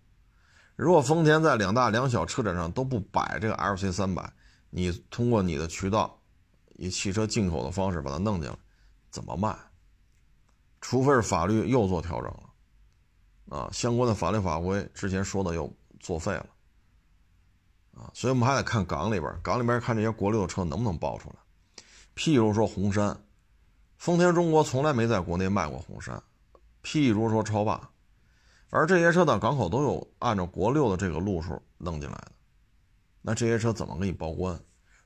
[0.77, 4.31] 如果丰田在两大两小车展上都不摆这个 LC 三百，
[4.69, 6.19] 你通过你的渠道
[6.77, 8.57] 以汽车进口的方式把它弄进来，
[9.11, 9.57] 怎么卖？
[10.81, 12.49] 除非是法律又做调整了。
[13.49, 16.47] 啊，相关的法律法规之前说的又作废了，
[17.95, 21.37] 啊，所以我们还得看港里边，港里边看这些国六的车能不能爆出来。
[22.17, 23.21] 譬如说红杉，
[23.99, 26.23] 丰田中国从来没在国内卖过红杉。
[26.83, 27.91] 譬如说超霸，
[28.71, 32.33] 而这些车到港口都有按照国六的这个路数弄进来的，
[33.21, 34.59] 那这些车怎么给你报关？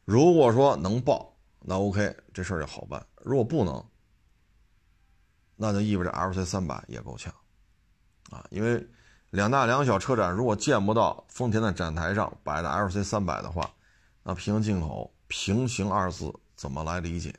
[0.05, 1.36] 如果说能报，
[1.69, 3.85] 那 OK，这事儿就好办；如果不能，
[5.57, 7.35] 那就意味着 LC 三百也够呛。
[8.31, 8.89] 啊，因为
[9.31, 13.69] 两大两小车展，如果见不到丰田的展台上摆的 LC 三百的话，
[14.23, 17.35] 那平行进口“平行”二字怎么来理解？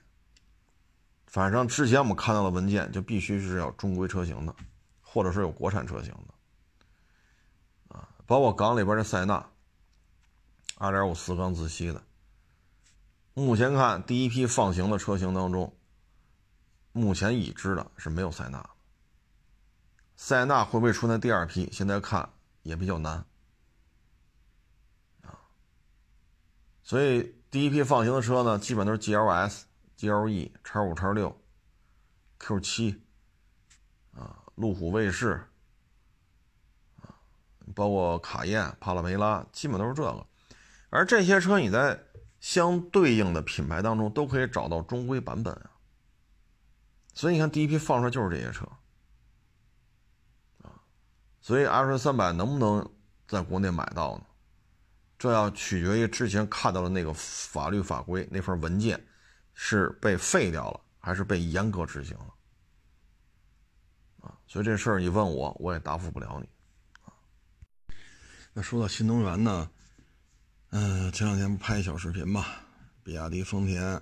[1.25, 4.53] 反正之前我们看到的文件就必须是要中规车型的，
[5.01, 9.49] 或者是有国产车型的，啊，包括港里边的塞纳
[10.79, 12.01] ，2.5四缸自吸的，
[13.37, 15.71] 目前看第一批放行的车型当中，
[16.91, 18.67] 目前已知的是没有塞纳。
[20.15, 21.69] 塞纳会不会出现第二批？
[21.71, 22.27] 现在看
[22.63, 23.23] 也比较难
[25.21, 25.37] 啊。
[26.81, 29.61] 所以第一批放行的车呢，基本都是 GLS、
[29.99, 31.39] GLE、叉五、叉六、
[32.39, 33.03] Q 七
[34.15, 35.47] 啊，路虎卫士
[37.03, 37.13] 啊，
[37.75, 40.25] 包括卡宴、帕拉梅拉，基本都是这个。
[40.89, 42.06] 而这些车你在
[42.39, 45.71] 相对应的品牌当中都可以找到中规版本啊。
[47.13, 48.67] 所以你看，第一批放出来就是这些车。
[51.39, 52.91] 所以 L 三百能不能
[53.25, 54.25] 在国内买到呢？
[55.17, 59.03] 这要取决于之前看到的那个法律法规那份文件
[59.53, 62.35] 是被废掉了，还是被严格执行了
[64.19, 64.37] 啊？
[64.45, 66.47] 所以这事儿你问我，我也答复不了你
[67.01, 67.09] 啊。
[68.53, 69.71] 那说到新能源呢，
[70.69, 72.45] 嗯，前两天不拍一小视频嘛，
[73.03, 74.01] 比亚迪、丰田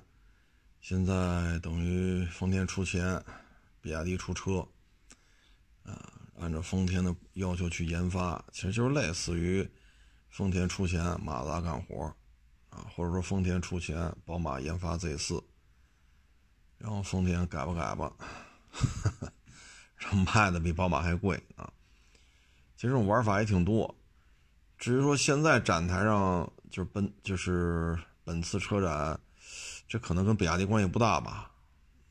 [0.82, 3.24] 现在等于丰田出钱，
[3.82, 4.68] 比亚迪出车，
[5.84, 6.12] 啊。
[6.38, 9.66] 按照丰田的要求去研发，其实就是类似于
[10.28, 12.14] 丰田出钱，马自达干活
[12.70, 15.42] 啊，或者说丰田出钱，宝马研发 Z 四，
[16.78, 18.12] 然后丰田改吧改吧，
[19.96, 21.72] 然后卖的比宝马还贵啊。
[22.76, 23.96] 其实这种玩法也挺多。
[24.78, 29.20] 至于说现在展台上就是奔就是本次车展，
[29.88, 31.52] 这可能跟比亚迪关系不大吧？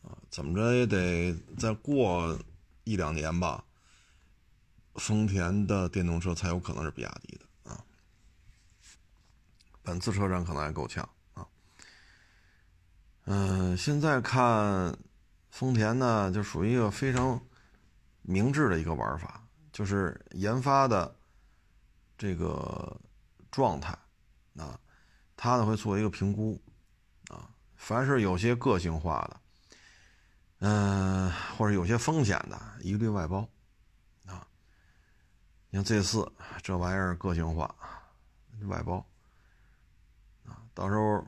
[0.02, 2.38] 啊，怎么着也得再过
[2.84, 3.64] 一两年吧。
[4.96, 7.84] 丰田的电动车才有可能是比亚迪的啊，
[9.82, 11.44] 本次车展可能还够呛啊。
[13.24, 14.96] 嗯，现在看
[15.50, 17.40] 丰田呢，就属于一个非常
[18.22, 21.16] 明智的一个玩法，就是研发的
[22.16, 22.96] 这个
[23.50, 23.98] 状态
[24.56, 24.78] 啊，
[25.36, 26.60] 他呢会做一个评估
[27.28, 29.40] 啊，凡是有些个性化的，
[30.60, 33.48] 嗯，或者有些风险的，一律外包。
[34.26, 34.46] 啊，
[35.70, 37.74] 你像 Z 四这玩意儿个性化，
[38.68, 39.04] 外包
[40.46, 41.26] 啊，到时候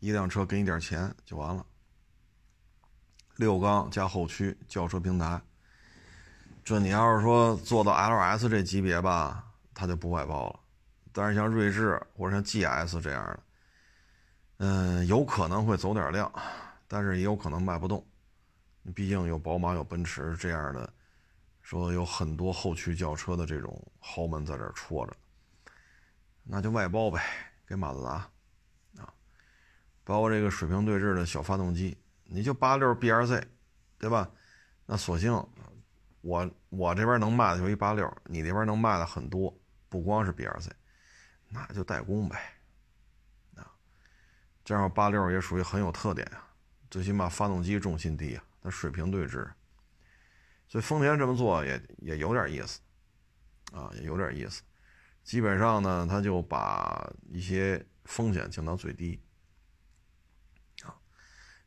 [0.00, 1.64] 一辆车给你点钱就完了。
[3.36, 5.40] 六缸加后驱轿车平台，
[6.64, 10.60] 这你要是说做到 LS 这级别吧，它就不外包了。
[11.16, 13.40] 但是像锐志或者像 GS 这样的，
[14.58, 16.30] 嗯，有可能会走点量，
[16.86, 18.06] 但是也有可能卖不动。
[18.94, 20.92] 毕竟有宝马有奔驰这样的。
[21.62, 25.16] 说有很多后驱轿车的这种豪门在这戳着，
[26.44, 27.20] 那就外包呗，
[27.66, 28.10] 给马自达
[28.98, 29.12] 啊，
[30.04, 33.42] 包括这个水平对置的小发动机，你就八六 BRZ，
[33.98, 34.30] 对吧？
[34.86, 35.32] 那索性
[36.20, 39.52] 我我这边能卖的就一八六，你那边能卖的很多，
[39.88, 40.70] 不光是 BRZ，
[41.48, 42.38] 那就代工呗，
[43.54, 43.70] 啊，
[44.64, 46.42] 这样八六也属于很有特点呀，
[46.90, 49.48] 最起码发动机重心低啊，它水平对置。
[50.68, 52.80] 所以丰田这么做也也有点意思，
[53.72, 54.62] 啊，也有点意思。
[55.22, 59.20] 基本上呢，他就把一些风险降到最低。
[60.82, 60.94] 啊，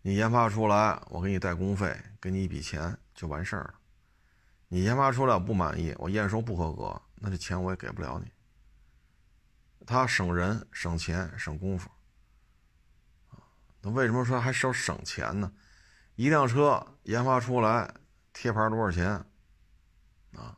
[0.02, 3.76] 你研发出来，我给你代工费，给你一笔钱就完事儿了。
[4.68, 8.30] 你研发出来不满意，我验收不合格，那这钱我也给不了你。
[9.90, 11.90] 它省人、省钱、省功夫。
[13.30, 13.42] 啊，
[13.82, 15.52] 那为什么说还是要省钱呢？
[16.14, 17.92] 一辆车研发出来，
[18.32, 19.08] 贴牌多少钱？
[20.34, 20.56] 啊？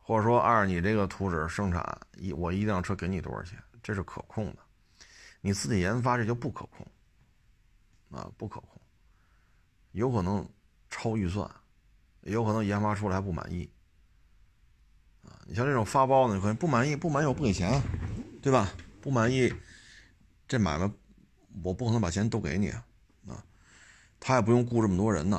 [0.00, 3.62] 或者说，按你这个图纸生产一，我一辆车给你多少钱？
[3.80, 4.58] 这是可控的。
[5.40, 6.84] 你自己研发这就不可控，
[8.10, 8.80] 啊，不可控，
[9.92, 10.44] 有可能
[10.90, 11.48] 超预算，
[12.22, 13.70] 有可能研发出来不满意，
[15.22, 17.80] 啊，你像这种发包的，你可能不满意，不满意我不给钱，
[18.48, 18.72] 对吧？
[19.02, 19.52] 不满意，
[20.48, 20.90] 这买卖
[21.62, 22.86] 我不可能把钱都给你啊，
[23.26, 23.44] 啊，
[24.18, 25.36] 他也不用雇这么多人呐，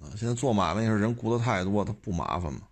[0.00, 2.68] 啊，现在做买卖也是人雇的太多，他不麻烦吗？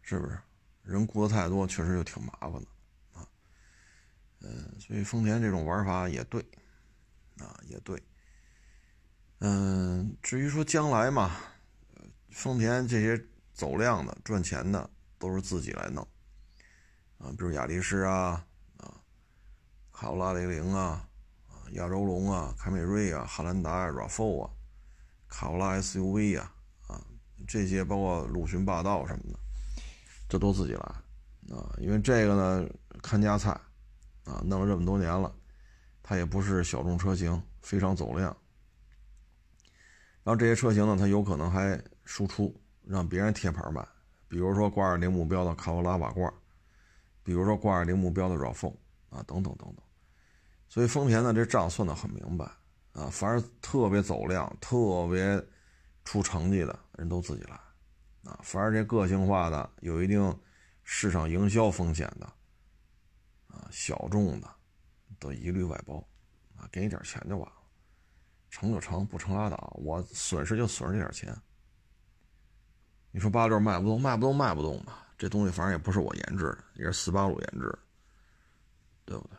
[0.00, 0.38] 是不是
[0.82, 2.68] 人雇的太多，确实就挺麻烦的
[3.12, 3.28] 啊。
[4.40, 6.40] 嗯，所以丰田这种玩法也对
[7.36, 8.02] 啊，也对。
[9.40, 11.36] 嗯，至于说将来嘛，
[12.30, 13.22] 丰田这些
[13.52, 16.08] 走量的、赚钱的都是自己来弄
[17.18, 18.44] 啊，比如雅力士啊
[18.76, 18.94] 啊，
[19.92, 21.08] 卡罗拉雷凌啊
[21.48, 24.50] 啊，亚洲龙啊，凯美瑞啊，汉兰达、RAV4 啊，
[25.28, 26.52] 卡罗拉 SUV 啊
[26.86, 27.00] 啊，
[27.46, 29.38] 这些包括陆巡霸道什么的。
[30.28, 32.68] 这都自己来啊，因为这个呢
[33.02, 33.50] 看家菜
[34.24, 35.32] 啊，弄了这么多年了，
[36.02, 38.36] 它也不是小众车型，非常走量。
[40.24, 42.52] 然后这些车型呢，它有可能还输出，
[42.82, 43.86] 让别人贴牌卖，
[44.26, 46.32] 比如说挂着零目标的卡罗拉瓦罐，
[47.26, 48.72] 比如说挂着零目标的 RAV4
[49.10, 49.78] 啊，等等等等。
[50.68, 52.44] 所以丰田呢这账算得很明白
[52.92, 55.44] 啊，凡是特别走量、特别
[56.04, 57.58] 出成绩的人都自己来。
[58.30, 60.36] 啊，凡是这个性化的、有一定
[60.84, 62.26] 市场营销风险的，
[63.48, 64.48] 啊，小众的，
[65.18, 65.96] 都一律外包，
[66.56, 67.56] 啊，给你点钱就完了，
[68.50, 71.36] 成就成，不成拉倒，我损失就损失这点钱。
[73.10, 75.05] 你说八六卖不动，卖不动，卖不动吧？
[75.18, 77.78] 这东西反正也不是我研制的，也是斯巴鲁研制，
[79.04, 79.38] 对不对？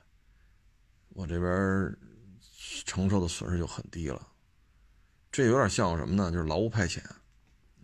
[1.09, 1.97] 我这边
[2.85, 4.27] 承受的损失就很低了。
[5.31, 6.31] 这有点像什么呢？
[6.31, 6.99] 就是劳务派遣。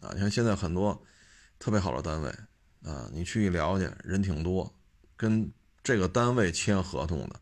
[0.02, 1.00] 啊，你看现在很多
[1.60, 2.30] 特别好的单位
[2.84, 4.74] 啊，你去一了解，人挺多，
[5.16, 5.52] 跟
[5.84, 7.40] 这个单位签合同的，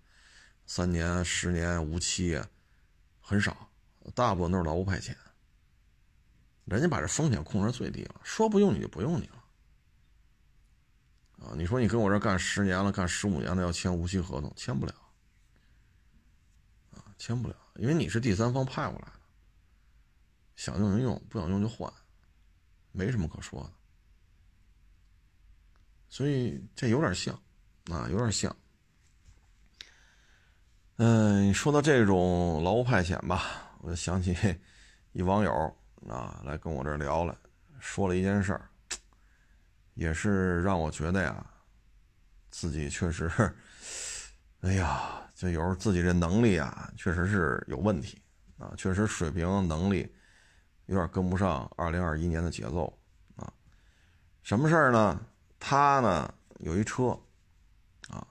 [0.67, 2.47] 三年、十年无期啊，
[3.19, 3.69] 很少，
[4.13, 5.15] 大部分都是劳务派遣。
[6.65, 9.40] 人家把这风险控制最低了，说不用你就不用你了。
[11.41, 14.93] 啊，你说你跟我这干十年了，干十五年了，要签无期合同，签不了。
[16.91, 19.19] 啊，签不了，因为你是第三方派过来的，
[20.56, 21.91] 想用就用，不想用就换。
[22.93, 23.71] 没什么可说的，
[26.10, 27.34] 所以这有点像，
[27.89, 28.56] 啊，有点像。
[30.97, 34.38] 嗯，说到这种劳务派遣吧，我就想起
[35.13, 35.51] 一网友
[36.08, 37.36] 啊，来跟我这聊了，
[37.80, 38.69] 说了一件事儿，
[39.93, 41.45] 也是让我觉得呀，
[42.49, 43.30] 自己确实，
[44.62, 48.21] 哎呀，就有时候自己这能力啊，确实是有问题
[48.58, 50.13] 啊，确实水平能力。
[50.88, 52.91] 有点跟不上二零二一年的节奏
[53.38, 53.54] 啊！
[54.41, 55.25] 什么事儿呢？
[55.58, 57.17] 他呢有一车
[58.10, 58.27] 啊，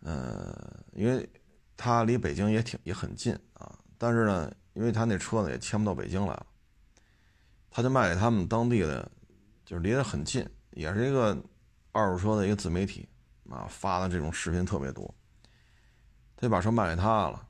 [0.00, 1.28] 呃，因为
[1.76, 6.46] 他离北京也挺也很近啊，但是呢，因为他那车呢也迁不到北京来了，
[7.70, 9.08] 他就卖给他们当地的，
[9.66, 11.36] 就是离得很近，也是一个
[11.92, 13.06] 二手车的一个自媒体
[13.50, 15.14] 啊，发的这种视频特别多。
[16.36, 17.46] 他就把车卖给他了，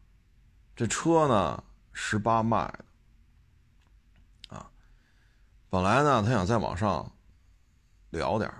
[0.74, 2.84] 这车呢十八卖的。
[5.68, 7.12] 本来呢，他想在网上
[8.10, 8.50] 聊点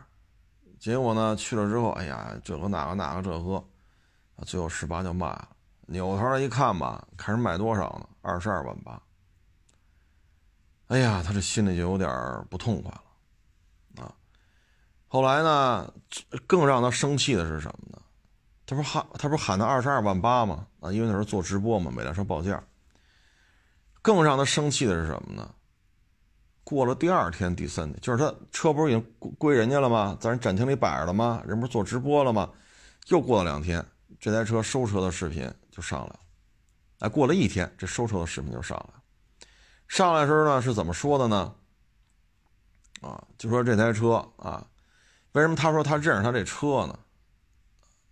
[0.79, 3.65] 结果呢去了之后，哎呀，这个那个那个这个，
[4.45, 5.49] 最后十八就卖了。
[5.87, 8.09] 扭头一看吧，看人卖多少呢？
[8.21, 9.01] 二十二万八。
[10.89, 12.11] 哎呀，他这心里就有点
[12.51, 13.05] 不痛快了，
[15.09, 15.93] 后来呢，
[16.47, 18.03] 更让他生气的是什么呢？
[18.67, 20.67] 他不喊他不喊他二十二万八吗？
[20.81, 22.63] 啊，因为那时候做直播嘛，每辆车报价。
[24.03, 25.53] 更让他生气的是什么呢？
[26.65, 30.17] 过了第二天、第三天，就是他车不是已经归人家了吗？
[30.21, 31.41] 在人展厅里摆着了吗？
[31.47, 32.51] 人不是做直播了吗？
[33.07, 33.85] 又过了两天，
[34.19, 36.21] 这台车收车的视频就上来了。
[37.01, 39.03] 哎，过了一天，这收车的视频就上来了。
[39.87, 41.55] 上来时候呢，是怎么说的呢？
[43.01, 44.67] 啊，就说这台车啊，
[45.37, 46.99] 为什么他说他认识他这车呢？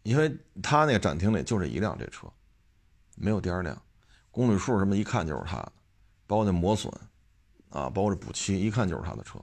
[0.03, 0.31] 因为
[0.63, 2.27] 他那个展厅里就这一辆这车，
[3.17, 3.81] 没有第二辆，
[4.31, 5.73] 公里数什么一看就是他的，
[6.27, 6.93] 包括那磨损。
[7.71, 9.41] 啊，包括这补漆，一看就是他的车。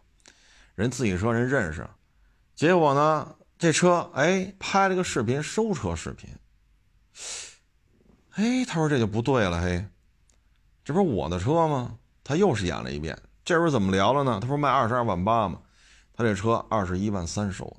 [0.76, 1.86] 人自己车人认识，
[2.56, 6.30] 结果呢，这车哎拍了个视频，收车视频。
[8.36, 9.84] 哎，他说这就不对了，嘿，
[10.86, 11.98] 这不是我的车吗？
[12.24, 13.20] 他又是演了一遍。
[13.44, 14.40] 这会儿怎么聊了呢？
[14.40, 15.60] 他不是卖二十二万八吗，
[16.16, 17.76] 他这车二十一万三收的，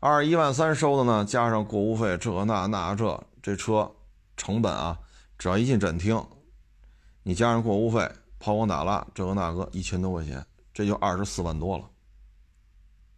[0.00, 3.90] 二十一万三收的呢，加上过户费这那那这，这车
[4.36, 4.98] 成本啊，
[5.38, 6.24] 只要一进展厅，
[7.22, 11.84] 你加上过户费、抛光打蜡这个那个，一千多块钱，这就二十四万多了，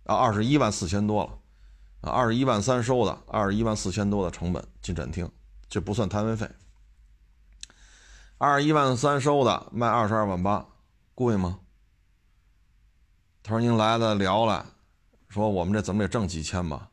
[0.05, 1.31] 啊，二十一万四千多了，
[2.03, 5.31] 啊，二十一万三收的，二十一万四千多的成本进展厅。
[5.69, 6.49] 这不算摊位费，
[8.39, 10.65] 二十一万三收的，卖二十二万八，
[11.13, 11.59] 贵吗？
[13.47, 14.67] 他说：“您来了聊了，
[15.29, 16.91] 说我们这怎么也挣几千吧？”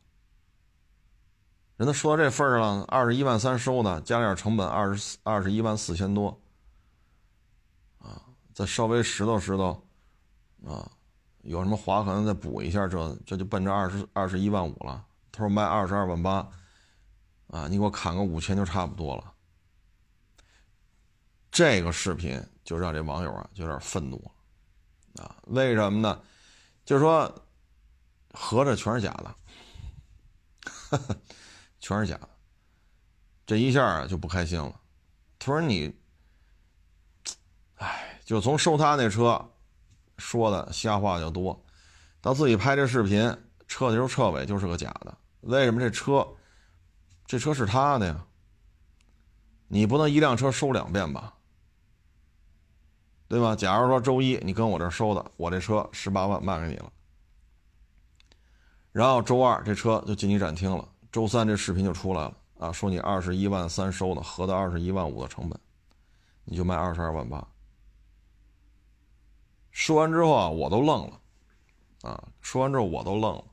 [1.77, 6.39] 人都说到这份儿上了，二十一万三收的，加点成本，二十二十一万四千多，
[7.97, 8.21] 啊，
[8.53, 9.79] 再稍微拾掇拾掇，
[10.63, 10.91] 啊，
[11.41, 15.03] 有什么划痕再补一下，这这就奔着二十二十一万五了。
[15.31, 16.47] 他说卖二十二万八。
[17.47, 19.33] 啊，你给我砍个五千就差不多了。
[21.51, 26.19] 这个视频就让这网友啊有点愤怒了，啊，为什么呢？
[26.85, 27.33] 就是说，
[28.33, 29.35] 合着全是假的，
[31.79, 32.29] 全是假的，
[33.45, 34.79] 这一下就不开心了。
[35.39, 35.93] 他说你，
[37.75, 39.51] 哎，就从收他那车
[40.17, 41.65] 说的瞎话就多，
[42.21, 43.35] 到自己拍这视频，
[43.67, 45.17] 彻头彻尾就是个假的。
[45.41, 46.27] 为什么这车？
[47.25, 48.25] 这车是他的呀，
[49.67, 51.33] 你不能一辆车收两遍吧？
[53.27, 53.55] 对吧？
[53.55, 56.91] 假如说周一你跟我这收的，我这车十八万卖给你了，
[58.91, 65.59] 然后周二这车就进你展厅了，周三这视频就出来了啊，说你二十一万三收的，合的二十一万五的成本，
[66.43, 67.47] 你就卖二十二万八。
[69.71, 71.19] 说完之后啊，我都愣了，
[72.03, 73.43] 啊，说完之后我都愣了。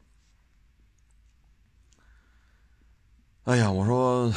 [3.45, 4.31] 哎呀，我说，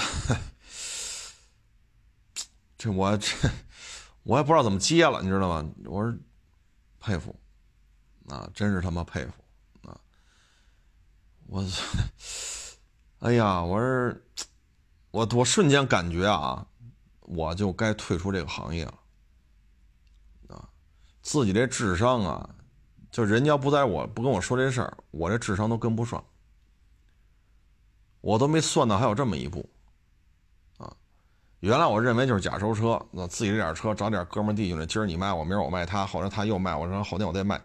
[2.78, 3.28] 这我这
[4.24, 5.70] 我也不知道怎么接了，你知道吗？
[5.86, 6.14] 我说
[7.00, 7.36] 佩服，
[8.30, 10.00] 啊，真是他妈佩服啊！
[11.48, 11.64] 我，
[13.20, 14.26] 哎呀，我是
[15.12, 16.66] 我我瞬间感觉啊，
[17.22, 19.00] 我就该退出这个行业了
[20.50, 20.70] 啊！
[21.22, 22.50] 自己这智商啊，
[23.12, 26.24] 就人家不在我不跟我说这事儿，我这智商都跟不上。
[28.22, 29.70] 我都没算到还有这么一步，
[31.64, 37.62] 原来我认为就是假收车，那自己这点车找点哥们弟兄的，今儿你卖我，明儿我卖他，后天他又卖我，然后后天我再卖。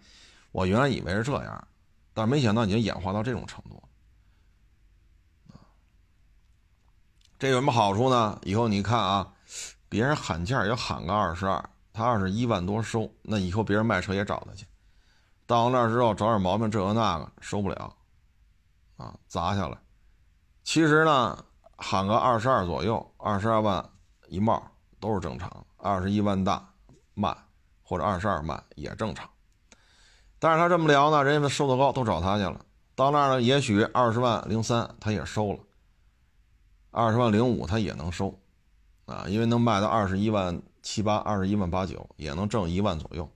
[0.52, 1.68] 我原来以为是这样，
[2.14, 3.82] 但是没想到已经演化到这种程度，
[5.48, 5.58] 啊！
[7.40, 8.38] 这有什么好处呢？
[8.44, 9.32] 以后你看啊，
[9.88, 14.64] 别人喊价也喊个二十二，他二十一万多收，那以后别人卖车也找他去。
[15.44, 17.96] 到那之后找点毛病，这个那个收不了，
[18.96, 19.76] 啊，砸下来。
[20.62, 21.44] 其实呢，
[21.78, 23.88] 喊个二十二左右，二十二万
[24.28, 24.60] 一帽
[25.00, 25.64] 都是正常。
[25.76, 26.68] 二十一万大
[27.14, 27.34] 卖，
[27.82, 29.30] 或者二十二卖也正常。
[30.40, 32.60] 但是他这么聊呢，人家收的高，都找他去了。
[32.96, 35.60] 到那儿呢，也许二十万零三他也收了，
[36.90, 38.36] 二十万零五他也能收，
[39.06, 43.30] 啊，因为能卖到二十一万七八、二十一万八九，也能挣一万左右，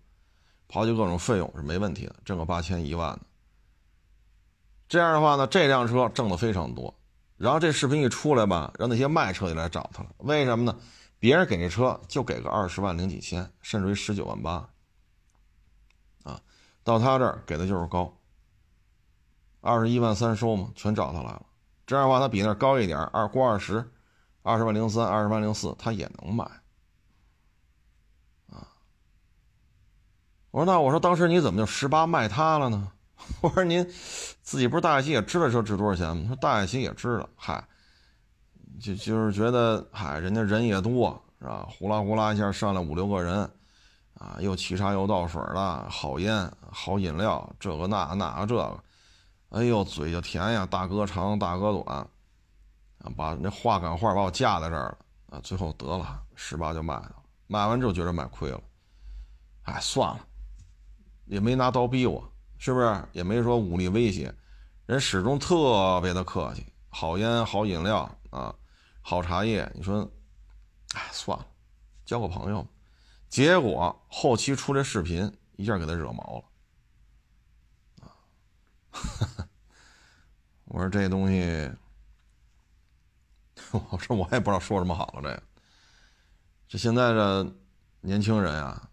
[0.69, 3.21] 刨去各种费用是没问题的，挣个八千一万的。
[4.89, 6.93] 这样的话呢，这辆车挣的非常多。
[7.43, 10.11] 然后这视频一出来吧，让那些卖车的来找他了。
[10.19, 10.79] 为什么呢？
[11.19, 14.69] 别人给这车就给个二十万零几千，甚至于十九万八，
[16.23, 16.41] 啊，
[16.85, 18.17] 到他这儿给的就是高，
[19.61, 21.45] 二十一万三收嘛，全找他来了。
[21.85, 23.91] 这样的话，他比那高一点，二过二十，
[24.43, 26.45] 二十万零三，二十万零四，他也能买，
[28.53, 28.69] 啊。
[30.53, 32.93] 我说那我说当时你怎么就十八卖他了呢？
[33.41, 33.85] 我说您
[34.43, 36.23] 自己不是大爱心也知道车值多少钱吗？
[36.25, 37.65] 他说大爱心也知道，嗨，
[38.81, 41.67] 就就是觉得嗨，人家人也多是吧？
[41.71, 43.39] 呼啦呼啦一下上来五六个人，
[44.15, 48.85] 啊，又沏茶又倒水的，好烟好饮料，这个那那个这个，
[49.51, 51.99] 哎呦嘴就甜呀，大哥长大哥短，
[52.99, 54.99] 啊，把那话赶话把我架在这儿了
[55.37, 57.17] 啊，最后得了十八就卖了，
[57.47, 58.61] 卖完之后觉得卖亏了，
[59.65, 60.21] 哎，算了，
[61.27, 62.32] 也没拿刀逼我。
[62.65, 64.33] 是不是也没说武力威胁，
[64.87, 68.55] 人始终特别的客气，好烟好饮料啊，
[69.01, 69.69] 好茶叶。
[69.75, 70.09] 你说，
[70.95, 71.45] 哎，算了，
[72.05, 72.65] 交个朋友。
[73.29, 76.45] 结果后期出这视频，一下给他惹毛
[77.99, 78.15] 了啊！
[80.67, 81.69] 我说这东西，
[83.91, 85.23] 我说我也不知道说什么好了。
[85.23, 85.43] 这个，
[86.69, 87.53] 这现在的
[88.03, 88.89] 年轻人啊，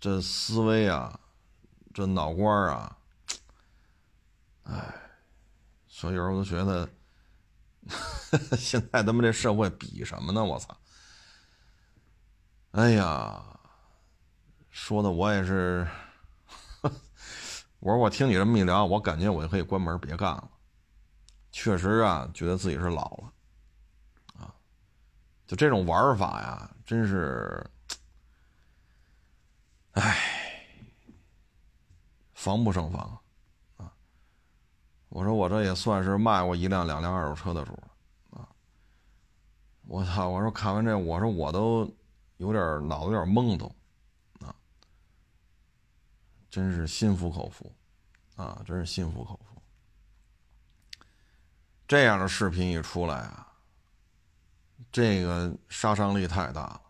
[0.00, 1.19] 这思维啊。
[2.00, 2.96] 这脑瓜啊，
[4.62, 4.94] 哎，
[5.86, 6.88] 所以有时候都觉得，
[8.56, 10.42] 现在他妈这社会比什么呢？
[10.42, 10.74] 我操！
[12.70, 13.44] 哎呀，
[14.70, 15.86] 说的我也是，
[17.80, 20.50] 我说我听你这么一聊，我感觉我就可以关门别干了。
[21.52, 23.32] 确实啊，觉得自己是老了，
[24.38, 24.54] 啊，
[25.46, 27.62] 就这种玩法呀，真是，
[29.92, 30.49] 唉，
[32.40, 33.20] 防不胜防
[33.76, 33.92] 啊！
[35.10, 37.78] 我说我这也算是卖过一辆两辆二手车的主
[38.30, 38.48] 啊！
[39.86, 40.26] 我操！
[40.26, 41.94] 我说看完这，我说我都。
[42.38, 43.70] 有点脑子有点懵懂，
[44.38, 44.56] 啊，
[46.50, 47.70] 真是心服口服，
[48.34, 49.60] 啊，真是心服口服。
[51.86, 53.52] 这样的视频一出来啊，
[54.90, 56.82] 这个杀伤力太大了，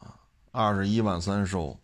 [0.00, 0.18] 啊，
[0.52, 1.78] 二十一万三收，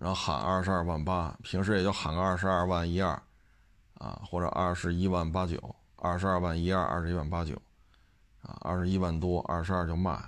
[0.00, 3.10] 然后喊二十二万八，平时也就喊个二十二万一二，
[3.98, 7.54] 啊，或者二十一万八九，二十二万一二，二十一万八九，
[8.40, 10.18] 啊，二十一万多，二十二就卖。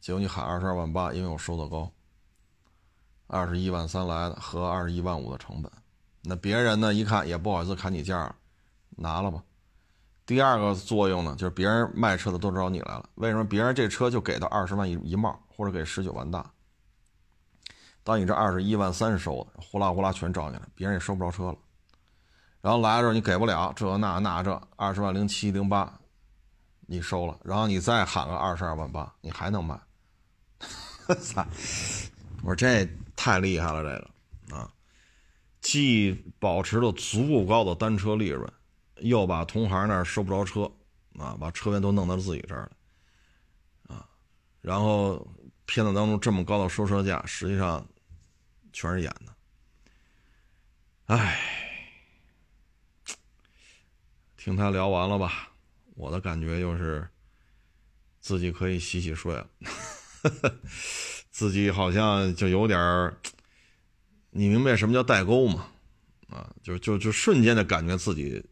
[0.00, 1.88] 结果你喊二十二万八，因为我收的高，
[3.28, 5.70] 二十一万三来的和二十一万五的成本，
[6.22, 8.34] 那别人呢一看也不好意思砍你价，
[8.96, 9.40] 拿了吧。
[10.26, 16.50] 第二个作用呢，就是别人卖车的都知道你来了，为什么别人这车就给到二十万一一帽，或者给十九万大，
[18.02, 21.58] 当你这二十一万三收的，呼啦呼啦全招进来，别人也收不着车了。
[22.60, 25.98] 然后来的时候你给不了这那那这二十万零七零八，
[26.86, 29.80] 你收了，然后你再喊个二十二万八，你还能卖。
[31.06, 31.46] 我 操！
[32.42, 34.70] 我说这太厉害了，这个啊，
[35.60, 38.50] 既保持了足够高的单车利润，
[38.96, 40.70] 又把同行那儿收不着车
[41.18, 44.06] 啊，把车源都弄到自己这儿了啊，
[44.60, 45.26] 然后
[45.70, 47.86] 片子当中这么高的收车价，实际上
[48.72, 49.32] 全是演的。
[51.06, 51.38] 唉，
[54.36, 55.52] 听他聊完了吧，
[55.94, 57.08] 我的感觉就是
[58.18, 59.48] 自己可以洗洗睡了。
[61.30, 63.16] 自己好像就有点儿，
[64.30, 65.68] 你明白什么叫代沟吗？
[66.30, 68.44] 啊，就就就瞬间的感觉自己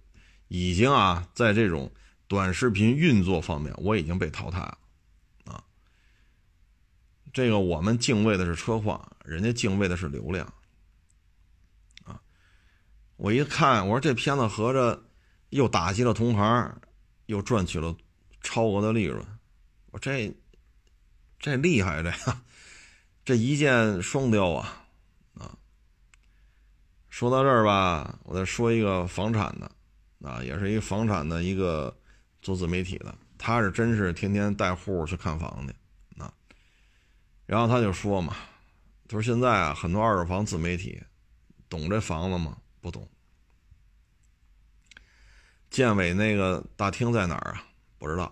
[0.47, 1.93] 已经啊，在这种
[2.29, 4.79] 短视频运作方面，我已经被淘汰了。
[7.39, 10.45] 这个我们敬畏的是车况，人家敬畏的是流量
[12.03, 12.21] 啊。
[13.17, 15.01] 我一看，我说这片子合着
[15.51, 16.81] 又打击了同行，
[17.27, 17.97] 又赚取了
[18.41, 19.25] 超额的利润，
[19.93, 20.37] 我这。
[21.39, 22.13] 这厉害，这
[23.25, 24.85] 这一箭双雕啊！
[25.35, 25.57] 啊，
[27.09, 29.71] 说到这儿吧，我再说一个房产的，
[30.29, 31.97] 啊，也是一个房产的一个
[32.43, 35.73] 做自媒体的，他是真是天天带户去看房去，
[37.49, 38.37] 然后他就说嘛，
[39.09, 41.03] 他说现在啊，很多二手房自媒体
[41.67, 42.59] 懂这房子吗？
[42.83, 43.09] 不懂。
[45.71, 47.65] 建委那个大厅在哪儿啊？
[47.99, 48.31] 不知道。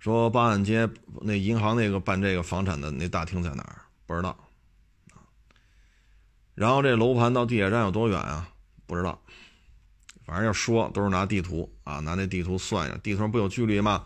[0.00, 0.90] 说八岸街
[1.22, 3.82] 那银行那个办这个房产的那大厅在哪儿？
[4.06, 4.36] 不知道。
[6.56, 8.50] 然后这楼盘到地铁站有多远啊？
[8.86, 9.22] 不知道。
[10.24, 14.04] 反正要说都是拿地图啊，拿那地图算一下，地图上不有距离吗？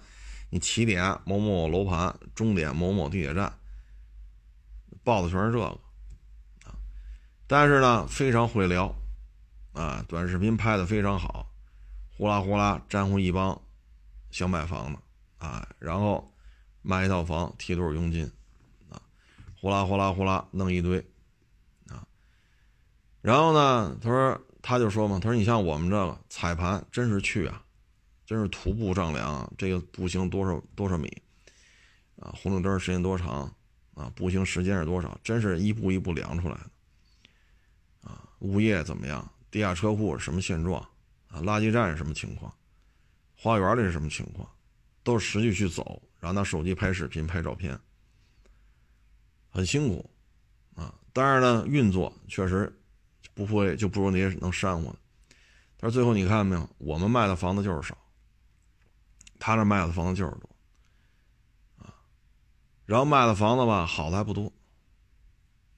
[0.50, 3.52] 你起点某某楼盘，终点某某地铁站，
[5.04, 5.66] 报的全是这个
[6.64, 6.74] 啊。
[7.46, 8.94] 但是呢，非常会聊
[9.72, 11.52] 啊，短视频拍的非常好，
[12.16, 13.60] 呼啦呼啦沾呼一帮
[14.30, 14.98] 想买房的。
[15.38, 16.34] 啊，然后
[16.82, 18.28] 卖一套房，提多少佣金，
[18.90, 19.00] 啊，
[19.60, 20.98] 呼啦呼啦呼啦弄一堆，
[21.86, 22.02] 啊，
[23.20, 27.62] 然后呢，他说他就说嘛，他说你像我们这个踩盘，真是去啊，
[28.28, 31.10] 真是徒步丈量，这个步行多少多少米，
[32.20, 33.50] 啊，红绿灯时间多长，
[33.94, 40.78] 啊，步行时间是多少，真是一步一步量出来的，啊，物业怎么样，地下车库是什么现状，
[41.28, 42.54] 啊，垃圾站是什么情况，
[43.34, 44.46] 花园里是什么情况。
[45.04, 47.78] 都是实际去走，然后拿手机拍视频、拍照片，
[49.48, 50.10] 很辛苦
[50.74, 50.94] 啊。
[51.14, 52.70] 当然呢，运作确实
[53.32, 54.98] 不会就不如那些能煽乎的。
[55.78, 57.96] 但是最后你看没有，我们卖的房子就是少，
[59.38, 60.48] 他那卖的房子就是多
[61.78, 61.94] 啊。
[62.84, 64.52] 然后卖的房子吧，好的还不多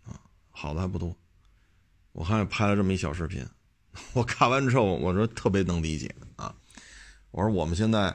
[0.04, 1.16] 啊，好的还不多。
[2.12, 3.46] 我看拍了这么一小视频，
[4.14, 6.54] 我看完之后，我说特别能理解啊。
[7.30, 8.14] 我说我们现在。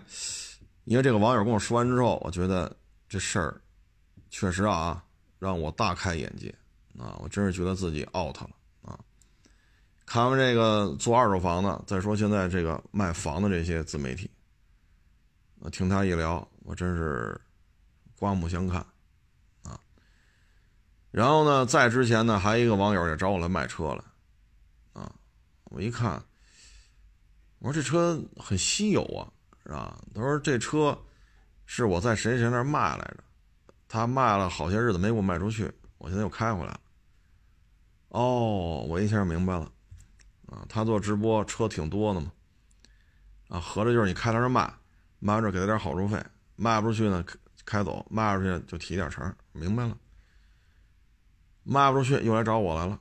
[0.85, 2.77] 因为这个网友跟我说完之后，我觉得
[3.09, 3.59] 这事儿
[4.29, 5.03] 确实啊，
[5.39, 6.53] 让我大开眼界
[6.95, 7.17] 啊！
[7.23, 8.51] 我真是觉得自己 out 了
[8.83, 8.99] 啊！
[10.05, 14.29] 看完这个做二手房的，再说现在这个卖房的这些自媒体，
[15.65, 17.41] 我听他一聊，我真是
[18.19, 18.85] 刮目相看
[19.63, 19.79] 啊！
[21.09, 24.05] 然后呢，在之前呢，还有一个网友也找我来卖车了，
[24.93, 25.11] 啊，
[25.63, 26.23] 我一看，
[27.57, 29.25] 我说这车很稀有啊，
[29.63, 29.99] 是吧？
[30.13, 30.95] 他说这车
[31.65, 33.23] 是我在谁谁那卖来着，
[33.87, 36.79] 他卖了好些日子没给我卖出去，我现在又开回来了。
[38.09, 39.71] 哦，我一下明白了，
[40.45, 42.31] 啊，他做直播车挺多的嘛，
[43.47, 44.71] 啊，合着就是你开到这卖，
[45.25, 46.23] 卖完这给他点好处费，
[46.55, 47.25] 卖不出去呢
[47.65, 49.97] 开走，卖出去就提点成，明白了。
[51.63, 52.99] 卖不出去又来找我来了，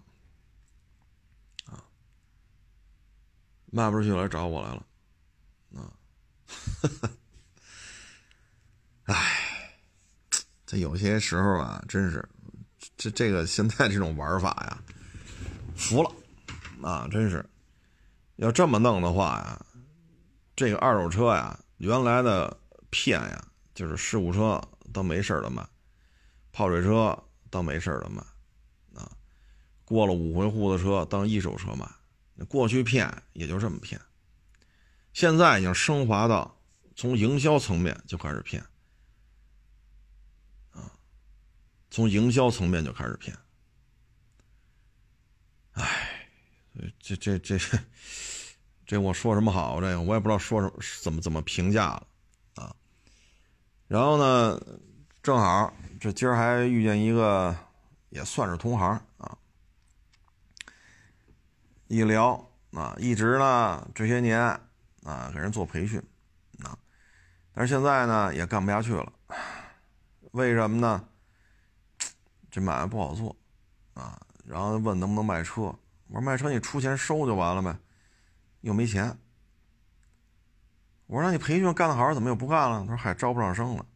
[1.66, 1.84] 啊，
[3.66, 4.86] 卖不出去又来找我来了，
[5.76, 5.92] 啊，
[9.04, 9.76] 哎，
[10.64, 12.26] 这有些时候啊，真是，
[12.96, 14.82] 这这个现在这种玩法呀。
[15.76, 16.10] 服了，
[16.82, 17.44] 啊，真是，
[18.36, 19.66] 要这么弄的话呀，
[20.56, 22.58] 这个二手车呀，原来的
[22.88, 24.58] 骗呀，就是事故车
[24.90, 25.68] 当没事的卖，
[26.50, 28.22] 泡水车当没事的卖，
[28.98, 29.12] 啊，
[29.84, 31.86] 过了五回户的车当一手车卖，
[32.46, 34.00] 过去骗也就这么骗，
[35.12, 36.58] 现在已经升华到
[36.96, 38.64] 从营销层面就开始骗，
[40.70, 40.90] 啊，
[41.90, 43.36] 从营销层面就开始骗。
[45.72, 46.30] 唉，
[47.00, 47.78] 这这这这
[48.86, 49.80] 这我说什么好？
[49.80, 50.72] 这个我也不知道说什么，
[51.02, 52.06] 怎么怎么评价了
[52.56, 52.74] 啊？
[53.88, 54.60] 然后呢，
[55.22, 57.56] 正好这今儿还遇见一个，
[58.10, 59.36] 也算是同行啊。
[61.86, 64.40] 一聊啊，一直呢这些年
[65.02, 66.02] 啊给人做培训
[66.62, 66.76] 啊，
[67.54, 69.12] 但是现在呢也干不下去了。
[70.32, 71.04] 为什么呢？
[72.50, 73.34] 这买卖不好做
[73.94, 74.20] 啊。
[74.44, 77.74] 然后问能不能卖车，我说卖车你出钱收就完了呗，
[78.64, 79.16] 又没钱。
[81.06, 82.80] 我说让你培训干得好，怎么又不干了？
[82.80, 83.86] 他说还招不上生了。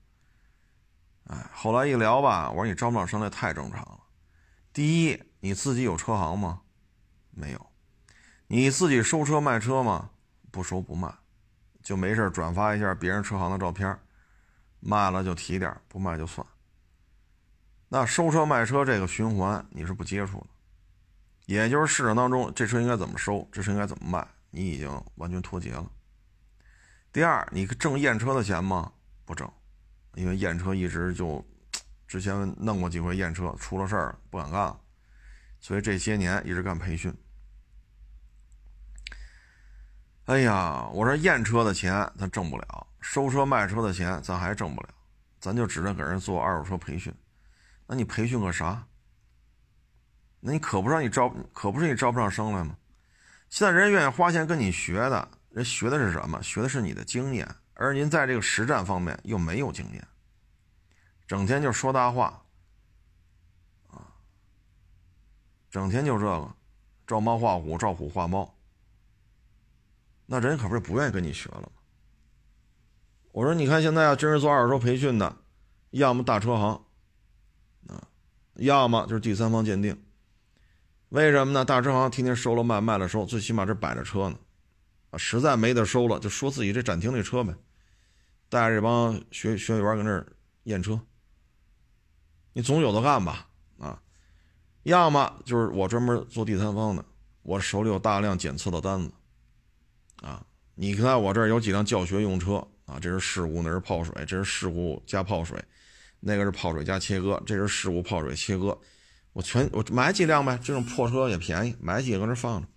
[1.25, 3.99] 哎，后来一聊吧，我说你招不上生那太正常了。
[4.73, 6.61] 第一，你自己有车行吗？
[7.31, 7.67] 没有。
[8.47, 10.11] 你自己收车卖车吗？
[10.51, 11.13] 不收不卖，
[11.83, 13.99] 就没事转发一下别人车行的照片，
[14.81, 16.47] 卖了就提点，不卖就算。
[17.89, 20.47] 那收车卖车这个循环你是不接触的，
[21.47, 25.91] 也就是市场当中这车应该怎么收，这车应该怎么卖，你已经完全脱节了。
[27.13, 28.93] 第二，你挣验车的钱吗？
[29.25, 29.51] 不挣，
[30.15, 31.45] 因为验车一直就
[32.07, 34.75] 之前弄过几回验车出了事儿不敢干，
[35.61, 37.15] 所以这些年一直干培训。
[40.27, 44.89] 哎呀，我说验车的钱咱挣不了，收车卖车的钱咱还挣不了，
[45.41, 47.15] 咱就只能给人做二手车培训。
[47.87, 48.87] 那你培训个啥？
[50.41, 52.77] 那你可不让你招，可不是你招不上生来吗？
[53.49, 56.43] 现在人愿意花钱跟你学的，人学的是什么？
[56.43, 60.07] 学的是你的经验，而您在这个实战方面又没有经验，
[61.27, 62.45] 整天就说大话，
[63.89, 64.13] 啊，
[65.71, 66.55] 整天就这个，
[67.07, 68.55] 照猫画虎，照虎画猫，
[70.27, 71.71] 那人可不是不愿意跟你学了吗？
[73.33, 75.37] 我说，你看现在要真是做二手车培训的，
[75.91, 76.85] 要么大车行。
[77.89, 78.09] 啊
[78.55, 80.05] 要么就是第三方鉴定，
[81.11, 81.65] 为什么呢？
[81.65, 84.39] 大车行天天收了卖，卖了收，最起码这摆着车呢，
[85.11, 87.55] 啊，实在没得收了，就说自己这展厅这车呗，
[88.49, 90.27] 带着这帮学学员搁那儿
[90.65, 91.01] 验车，
[92.53, 93.49] 你总有的干吧，
[93.79, 94.03] 啊，
[94.83, 97.05] 要么就是我专门做第三方的，
[97.43, 99.11] 我手里有大量检测的单子，
[100.17, 100.45] 啊，
[100.75, 105.59] 你看我这儿有几辆教学用车，啊，这是事故，那是泡水，这是事故加泡水。
[106.21, 108.77] 那个是泡水加切割，这是事故泡水切割，
[109.33, 112.69] 我全我买几辆呗，这种破车也便宜，买几个搁那放着，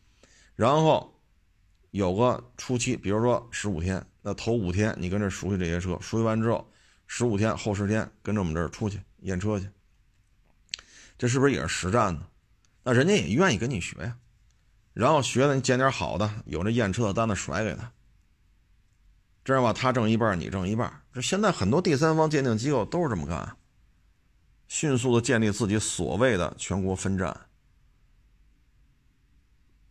[0.55, 1.19] 然后
[1.91, 6.71] 有个初期，比如说十五天，那头五天你跟这熟悉这些车，熟悉完之后，
[7.07, 9.67] 十五天后十天跟着我们这儿出去验车去，
[11.17, 12.27] 这是不是也是实战呢？
[12.83, 14.17] 那人家也愿意跟你学呀，
[14.93, 17.91] 然后学的你捡点好的，有这验车的单子甩给他。
[19.43, 21.01] 这样吧，他挣一半，你挣一半。
[21.11, 23.57] 这现在很多第三方鉴定机构都是这么干，
[24.71, 27.37] 迅速的建立自己所谓的全国分站，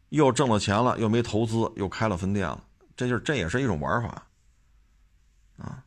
[0.08, 2.64] 又挣了钱了，又没投资，又开了分店了。
[2.96, 4.26] 这就是这也是一种玩法
[5.58, 5.84] 啊！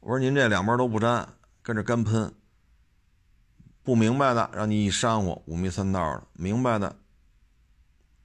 [0.00, 2.34] 我说您这两边都不沾，跟着干喷，
[3.82, 6.98] 不明白的让你一煽我，五迷三道的；明白的，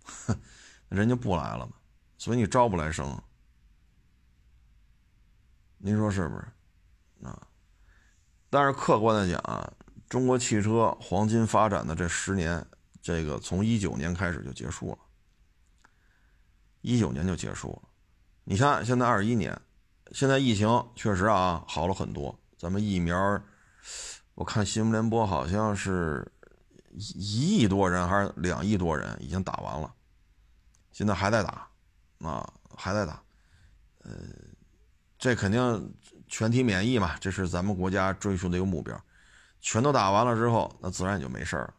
[0.06, 0.40] 哼，
[0.88, 1.74] 人家不来了嘛，
[2.18, 3.22] 所以你招不来生。
[5.78, 6.46] 您说是不是？
[7.28, 7.48] 啊，
[8.54, 9.74] 但是客观的讲啊，
[10.08, 12.64] 中国汽车黄金发展的这十年，
[13.02, 14.98] 这个从一九年开始就结束了，
[16.82, 17.90] 一九年就结束了。
[18.44, 19.60] 你看现在二一年，
[20.12, 23.42] 现在疫情确实啊好了很多，咱们疫苗，
[24.36, 26.32] 我看新闻联播好像是
[26.92, 29.92] 一亿多人还是两亿多人已经打完了，
[30.92, 31.68] 现在还在打，
[32.20, 32.48] 啊，
[32.78, 33.20] 还在打，
[34.04, 34.12] 呃，
[35.18, 35.92] 这肯定
[36.34, 39.00] 全体免疫嘛，这是咱们国家追求的一个目标。
[39.62, 41.72] 全都打完了之后，那自然也就没事儿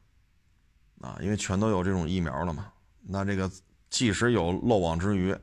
[1.00, 2.72] 了，啊，因为全都有这种疫苗了嘛。
[3.00, 3.50] 那这个
[3.90, 5.36] 即使有漏网之鱼，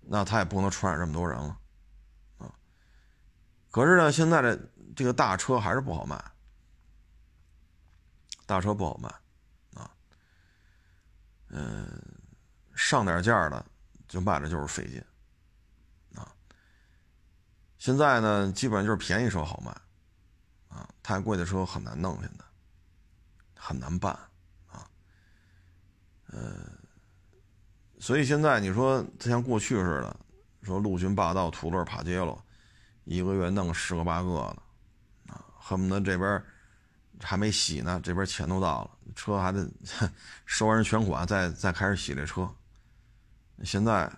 [0.00, 1.58] 那他也不能传染这么多人了，
[2.38, 2.54] 啊。
[3.68, 4.56] 可是呢，现在这
[4.94, 6.16] 这个大车还是不好卖，
[8.46, 9.08] 大车不好卖，
[9.74, 9.90] 啊，
[11.48, 12.00] 嗯，
[12.76, 13.66] 上点价的
[14.06, 15.04] 就卖的就是费劲，
[17.86, 19.70] 现在呢，基本上就是便宜车好卖。
[20.76, 22.44] 啊，太贵的车很难弄，现在
[23.54, 24.12] 很难办
[24.66, 24.90] 啊。
[26.26, 26.68] 呃，
[28.00, 30.16] 所以现在你说它像过去似的，
[30.64, 32.44] 说陆巡霸道、途乐、帕杰罗，
[33.04, 36.42] 一个月弄十个八个的啊，恨不得这边
[37.20, 39.64] 还没洗呢，这边钱都到了，车还得
[40.44, 42.52] 收完人全款，再再开始洗这车。
[43.62, 44.12] 现在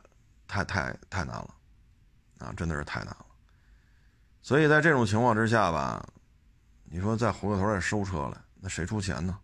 [0.46, 1.54] 太太太难了
[2.38, 3.26] 啊，真的是太难了。
[4.40, 6.04] 所以在这种情况之下吧。
[6.90, 9.38] 你说再回过头来收车来，那谁出钱呢？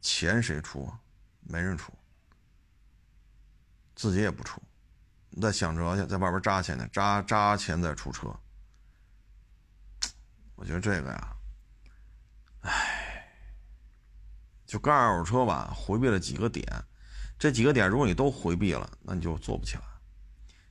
[0.00, 0.92] 钱谁出？
[1.46, 1.92] 没人出，
[3.94, 4.60] 自己也不出，
[5.30, 8.34] 你再想辙去，在外边扎钱去，扎扎钱再出车。
[10.56, 11.36] 我觉得这个呀，
[12.62, 13.30] 唉，
[14.66, 16.66] 就干二手车吧，回避了几个点，
[17.38, 19.82] 这几个点如果你都回避了，那你就做不起来。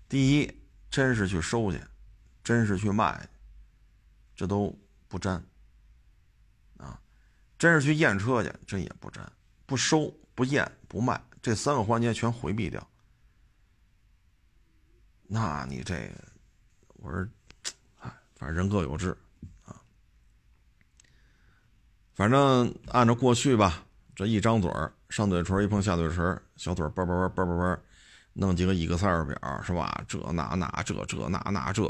[0.09, 1.79] 第一，真是去收去，
[2.43, 3.29] 真是去卖。
[4.35, 4.75] 这都
[5.07, 5.35] 不沾
[6.77, 6.99] 啊！
[7.59, 9.31] 真是去验车去，这也不沾，
[9.67, 12.85] 不收、不验、不卖，这三个环节全回避掉。
[15.27, 16.11] 那你这，
[16.95, 17.27] 我说，
[17.99, 19.15] 哎，反正人各有志
[19.65, 19.79] 啊。
[22.15, 23.85] 反正按照过去吧，
[24.15, 27.79] 这一张嘴儿，上嘴唇一碰下嘴唇，小嘴叭叭叭叭叭叭，
[28.33, 30.03] 弄几个 Excel 表是吧？
[30.07, 31.83] 这那那这这那那这，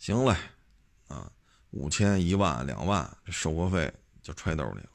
[0.00, 0.34] 行嘞，
[1.06, 1.30] 啊。
[1.72, 3.92] 五千、一万、两万，这收过费
[4.22, 4.90] 就揣兜里了。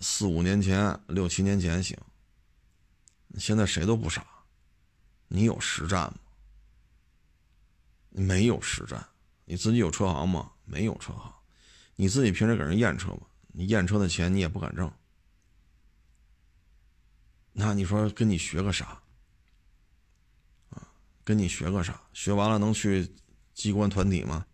[0.00, 1.96] 四五年前、六七年前行，
[3.38, 4.26] 现在谁都不傻。
[5.28, 6.18] 你有实战吗？
[8.10, 9.08] 没有实战。
[9.46, 10.52] 你自己有车行吗？
[10.64, 11.32] 没有车行。
[11.94, 13.22] 你自己平时给人验车吗？
[13.46, 14.92] 你验车的钱你也不敢挣。
[17.52, 19.00] 那你说跟你学个啥？
[21.26, 22.00] 跟你学个啥？
[22.14, 23.14] 学完了能去？
[23.56, 24.44] 机关团体吗，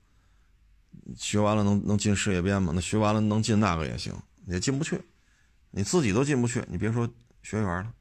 [1.16, 2.70] 学完了能能进事业编吗？
[2.72, 4.14] 那学完了能进那个也行，
[4.46, 5.02] 也进不去，
[5.72, 7.12] 你自己都进不去，你别说
[7.42, 7.92] 学员了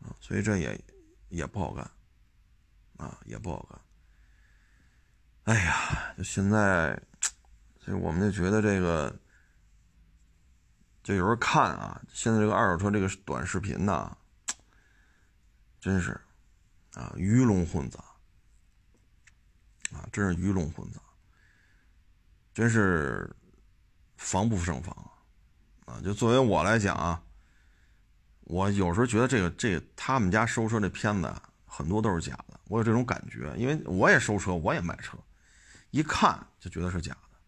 [0.00, 0.10] 啊！
[0.20, 0.84] 所以这也
[1.28, 1.88] 也不好干
[2.96, 3.80] 啊，也不好干。
[5.54, 7.00] 哎呀，就现在，
[7.78, 9.16] 所以我们就觉得这个，
[11.04, 14.16] 就有时候看啊，现在这个二手车这个短视频呐，
[15.80, 16.20] 真是
[16.94, 18.02] 啊，鱼龙混杂。
[19.92, 21.00] 啊，真是鱼龙混杂，
[22.52, 23.30] 真是
[24.16, 24.92] 防不胜防
[25.84, 26.00] 啊！
[26.02, 27.22] 就作为我来讲啊，
[28.40, 31.32] 我有时候觉得这个这他们家收车这片子
[31.64, 35.16] 很多都是假的，我有这种感觉，因为我也收车，我也卖车，
[35.90, 37.38] 一看就觉得是假的，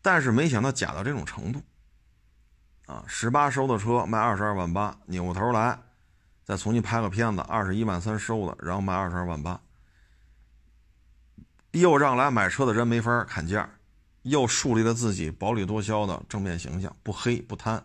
[0.00, 1.62] 但是没想到假到这种程度
[2.86, 3.04] 啊！
[3.06, 5.80] 十八收的车卖二十二万八，扭过头来
[6.44, 9.60] 再重新拍个片子，二十一万三收的，然后卖二十二万八。
[11.72, 13.78] 又让来买车的人没法砍价，
[14.22, 17.82] 又树立了自己薄利多销的正面形象，不黑不贪。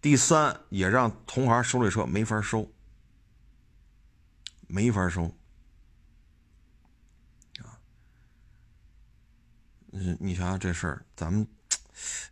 [0.00, 2.70] 第三，也让同行收这车没法收，
[4.66, 5.24] 没法收。
[7.58, 7.76] 啊，
[9.90, 11.46] 你你想想这事儿，咱们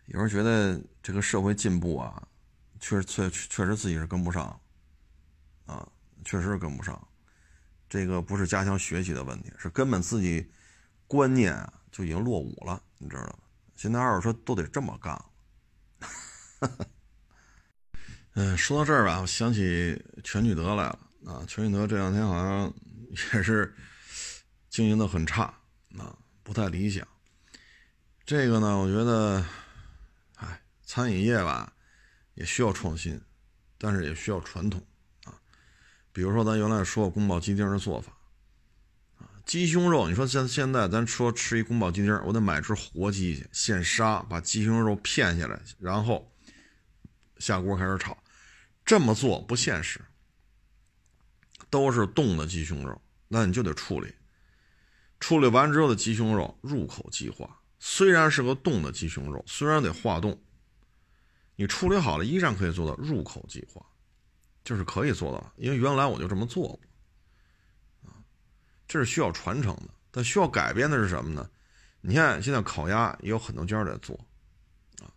[0.07, 2.23] 有时候觉得这个社会进步啊，
[2.81, 4.59] 确实确确实自己是跟不上，
[5.67, 5.89] 啊，
[6.25, 7.09] 确实是跟不上。
[7.89, 10.51] 这个不是加强学习的问题，是根本自己
[11.07, 13.39] 观念啊就已经落伍了，你知道吗？
[13.77, 15.25] 现在二手车都得这么干。
[18.33, 21.45] 嗯，说到这儿吧，我想起全聚德来了啊。
[21.47, 22.73] 全聚德这两天好像
[23.09, 23.73] 也是
[24.71, 25.43] 经营的很差
[25.97, 27.07] 啊，不太理想。
[28.25, 29.45] 这个呢，我觉得，
[30.37, 31.73] 哎，餐饮业吧
[32.35, 33.21] 也需要创新，
[33.79, 34.85] 但是也需要传统。
[36.15, 38.17] 比如说，咱原来说宫保鸡丁的做法，
[39.19, 46.33] 啊，鸡胸肉，你说现现在咱说吃一宫保鸡丁，我得买只活鸡去现杀，把鸡胸肉片下来，然后
[47.39, 48.17] 下锅开始炒，
[48.85, 50.01] 这么做不现实。
[51.69, 54.15] 都是冻的鸡胸肉，那你就得处理，
[55.19, 60.41] 处理完之后的鸡胸肉入口即化，虽然是个冻的鸡胸肉，虽然得化冻，
[61.57, 63.85] 你处理好了依然可以做到入口即化，
[64.65, 65.53] 就是可以做到。
[65.57, 66.81] 因为原来我就这么做过，
[68.11, 68.17] 啊，
[68.89, 69.91] 这是需要传承的。
[70.11, 71.49] 但需要改变的是什么呢？
[72.01, 74.15] 你看现在烤鸭也有很多家在做，
[75.01, 75.11] 啊，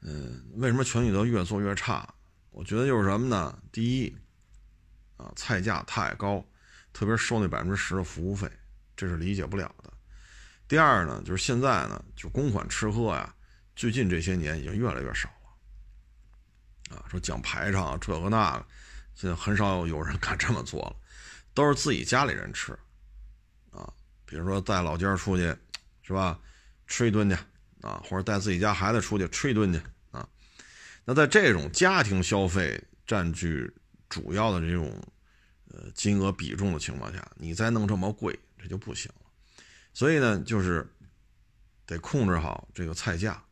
[0.00, 2.08] 嗯，为什么全聚德越做越差？
[2.50, 3.62] 我觉得就是什么呢？
[3.70, 4.16] 第一，
[5.16, 6.44] 啊，菜价太高，
[6.92, 8.50] 特别收那百分之十的服务费，
[8.96, 9.92] 这是理解不了的。
[10.66, 13.34] 第二呢，就是现在呢，就公款吃喝呀，
[13.76, 15.28] 最近这些年已经越来越少，
[16.90, 18.66] 啊，说讲排场这个那个，
[19.14, 20.96] 现在很少有人 敢这么做了，
[21.54, 22.72] 都是自己家里人吃。
[23.70, 23.90] 啊
[24.26, 25.42] 比如说带老家出去，
[26.02, 26.38] 是吧？
[26.86, 27.36] 吃一顿去
[27.80, 29.80] 啊，或者带自己家孩子出去吃一顿去
[30.10, 30.28] 啊。
[31.04, 33.72] 那在这种家庭消费占据
[34.08, 35.02] 主要的这种
[35.68, 39.26] 呃金额比重的情况下，你再弄这么贵，这就不行了。
[39.92, 40.88] 所以呢，就是
[41.86, 43.42] 得控制好这个菜价。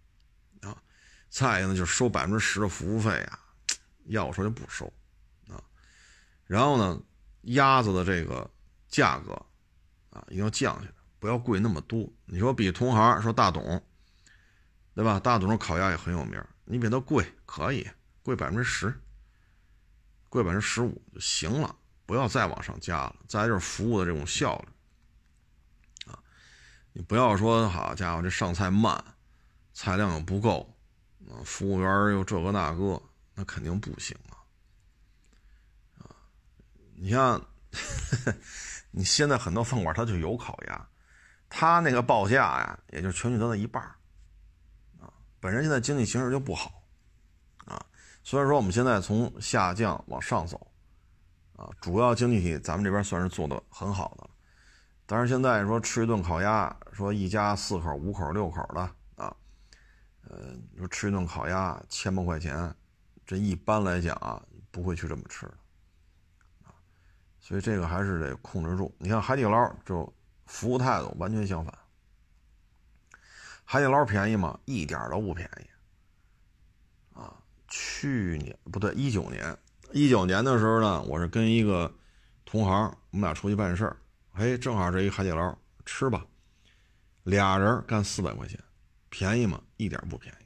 [1.28, 3.38] 再一个呢，就是收百分之十的服务费啊，
[4.06, 4.92] 要我说就不收
[5.48, 5.62] 啊。
[6.46, 7.00] 然后呢，
[7.42, 8.50] 鸭子的这个
[8.88, 9.44] 价格。
[10.10, 12.10] 啊，一定要降下来，不要贵那么多。
[12.24, 13.62] 你说比同行说大董，
[14.94, 15.20] 对吧？
[15.20, 17.86] 大董的烤鸭也很有名，你比他贵可以，
[18.22, 19.02] 贵百分之十，
[20.30, 21.76] 贵百分之十五就行了，
[22.06, 23.16] 不要再往上加了。
[23.28, 26.18] 再就是服务的这种效率啊，
[26.94, 29.04] 你不要说好家伙这上菜慢，
[29.74, 30.74] 菜量又不够，
[31.30, 33.02] 啊，服务员又这个那个，
[33.34, 34.36] 那肯定不行啊。
[35.98, 36.10] 啊，
[36.94, 37.40] 你像。
[38.90, 40.88] 你现在很多饭馆它就有烤鸭，
[41.50, 43.82] 它那个报价呀，也就全聚德的一半
[44.98, 45.12] 啊。
[45.38, 46.82] 本身现在经济形势就不好，
[47.66, 47.78] 啊，
[48.24, 50.66] 虽然说我们现在从下降往上走，
[51.54, 54.28] 啊，主要经济体咱们这边算是做的很好的，
[55.04, 58.90] 但是现在说吃一顿烤鸭，说一家四口、五口、六口的
[60.30, 62.74] 呃，你，说吃一顿烤鸭千把块钱，
[63.26, 65.54] 这一般来讲啊，不会去这么吃的。
[67.40, 68.94] 所以这个还是得控制住。
[68.98, 70.12] 你看海底捞就
[70.44, 71.72] 服务态度完全相反。
[73.64, 74.58] 海底捞便宜吗？
[74.66, 77.18] 一点都不便宜。
[77.18, 77.34] 啊，
[77.68, 79.56] 去年不对，一九年，
[79.92, 81.90] 一九年的时候呢，我是跟一个
[82.44, 83.96] 同行，我们俩出去办事儿，
[84.34, 86.26] 哎，正好这一海底捞吃吧，
[87.22, 88.62] 俩人干四百块钱，
[89.08, 89.58] 便宜吗？
[89.78, 90.44] 一点不便宜。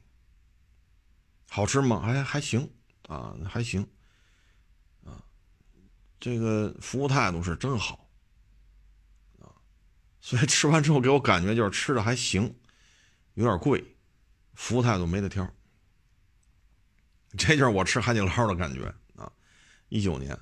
[1.51, 2.01] 好吃吗？
[2.01, 2.71] 还还行
[3.09, 3.87] 啊，还行
[5.05, 5.23] 啊。
[6.21, 8.09] 这个服务态度是真好，
[9.41, 9.51] 啊，
[10.21, 12.55] 所以吃完之后给我感觉就是吃的还行，
[13.35, 13.85] 有点贵，
[14.55, 15.47] 服务态度没得挑。
[17.37, 18.85] 这就是我吃海底捞的感觉
[19.17, 19.31] 啊！
[19.89, 20.39] 一九年，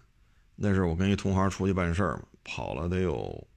[0.56, 3.48] 那是我跟一同行出去办事儿嘛，跑了得有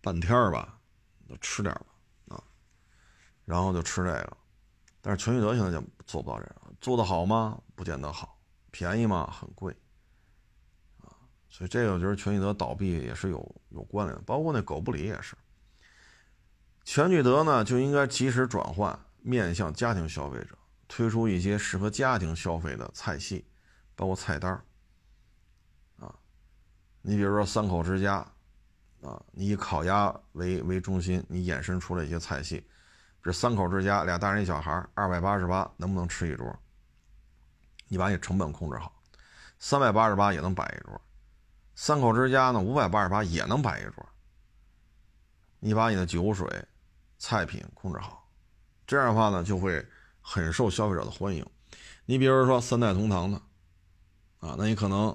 [0.00, 0.80] 半天吧，
[1.40, 1.87] 吃点吧，
[3.48, 4.36] 然后就吃这个。
[5.00, 7.58] 但是全聚德现在就做不到这样，做的好吗？
[7.74, 8.38] 不见得好，
[8.70, 9.26] 便宜吗？
[9.32, 9.74] 很贵。
[11.00, 11.08] 啊
[11.48, 15.34] 所以这个我觉得全聚德倒闭也是有有关联的，包括那狗不理也是。
[16.84, 23.46] 全聚德呢就应该及时转换，面向家庭消费者，推出一些适合家庭消费的菜系，
[23.96, 24.52] 包括菜单
[25.98, 26.14] 啊，
[27.00, 28.16] 你比如说三口之家，
[29.00, 32.66] 啊，你以烤鸭为为中心，你衍生出了一些菜系，
[33.28, 36.58] 这三口之家，俩大人一小孩，二百八十八能不能吃一桌？
[37.86, 39.02] 你把你成本控制好，
[39.58, 40.98] 三百八十八也能摆一桌。
[41.74, 44.08] 三口之家呢，五百八十八也能摆一桌。
[45.58, 46.48] 你把你的酒水、
[47.18, 48.26] 菜品控制好，
[48.86, 49.86] 这样的话呢，就会
[50.22, 51.44] 很受消费者的欢迎。
[52.06, 53.36] 你比如说三代同堂的，
[54.38, 55.14] 啊，那你可能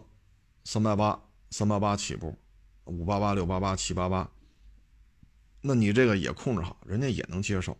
[0.65, 2.37] 三百八、三八八起步，
[2.83, 4.29] 五八八、六八八、七八八，
[5.61, 7.75] 那你这个也控制好，人家也能接受。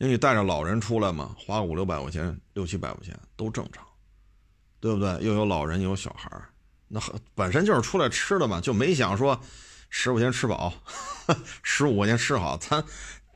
[0.00, 3.86] 因为你带着老人出来嘛，花五六百块钱、六七百块钱都正常。
[4.82, 5.10] 对不对？
[5.20, 6.30] 又有老人，又有小孩
[6.88, 6.98] 那
[7.34, 9.38] 本身就是出来吃的嘛，就没想说
[9.90, 10.72] 十块钱吃饱，
[11.62, 12.56] 十五块钱吃好。
[12.56, 12.82] 咱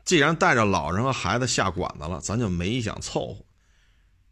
[0.06, 3.44] 既然带着老人和孩子下馆子了，咱就没想凑合，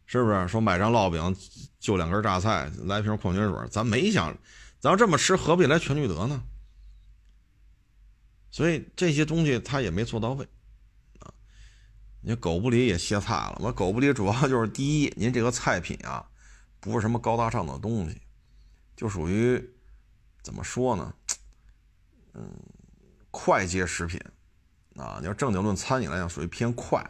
[0.07, 0.47] 是不是？
[0.47, 1.37] 说买张烙饼，
[1.79, 4.35] 就两根榨菜，来瓶矿泉水，咱没想，
[4.79, 6.41] 咱要这么吃，何必来全聚德呢？
[8.49, 10.47] 所以这些东西他也没做到位。
[12.25, 16.25] 你狗不理也歇菜了，我狗不理主要就是第一，您这个菜品啊。
[16.79, 18.21] 不是什么高大上的东西，
[18.93, 19.73] 就属于
[20.41, 21.15] 怎么说呢？
[22.33, 22.49] 嗯，
[23.31, 24.19] 快捷食品
[24.97, 25.17] 啊。
[25.21, 27.01] 你要正经论餐饮来讲，属于偏快。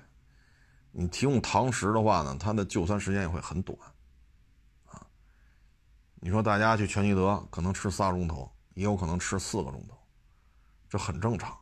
[0.91, 3.75] 你提供堂食的话呢，它的就餐时间也会很短
[4.85, 5.07] 啊。
[6.19, 9.97] 你说大家去全聚德可能吃仨钟头，也有可能吃四个钟头，
[10.87, 11.57] 这很正常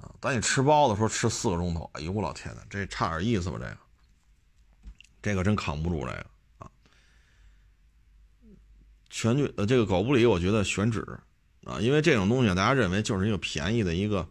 [0.00, 0.10] 啊。
[0.20, 3.58] 但你吃包子说吃四个钟头，哎呦我老天呐，这差点意思吧？
[3.58, 3.76] 这个，
[5.22, 6.26] 这个真扛不住这个
[6.58, 6.70] 啊。
[9.10, 11.06] 全聚呃，这个狗不理，我觉得选址
[11.64, 14.28] 啊，因为这种东西大家认为就是一个便宜的一个，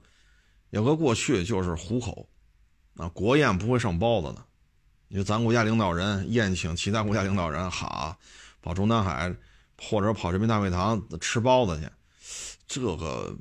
[0.72, 2.28] 要搁过去就是糊口
[2.96, 4.46] 啊，国宴不会上包子的。
[5.08, 8.18] 你说咱国家领导人宴请其他国家领导人，哈，
[8.62, 9.36] 跑中南海
[9.78, 11.90] 或者跑人民大会堂吃包子去，
[12.68, 13.38] 这个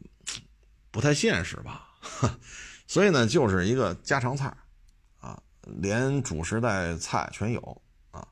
[0.90, 1.89] 不太现实吧？
[2.86, 4.54] 所以呢，就是一个家常菜，
[5.18, 8.26] 啊，连主食带菜全有啊。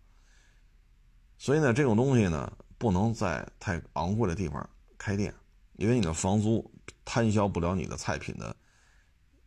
[1.37, 5.35] 所以呢，这种东西呢，不能在太昂贵的地方开店，
[5.75, 6.69] 因为你的房租
[7.05, 8.55] 摊销不了你的菜品的，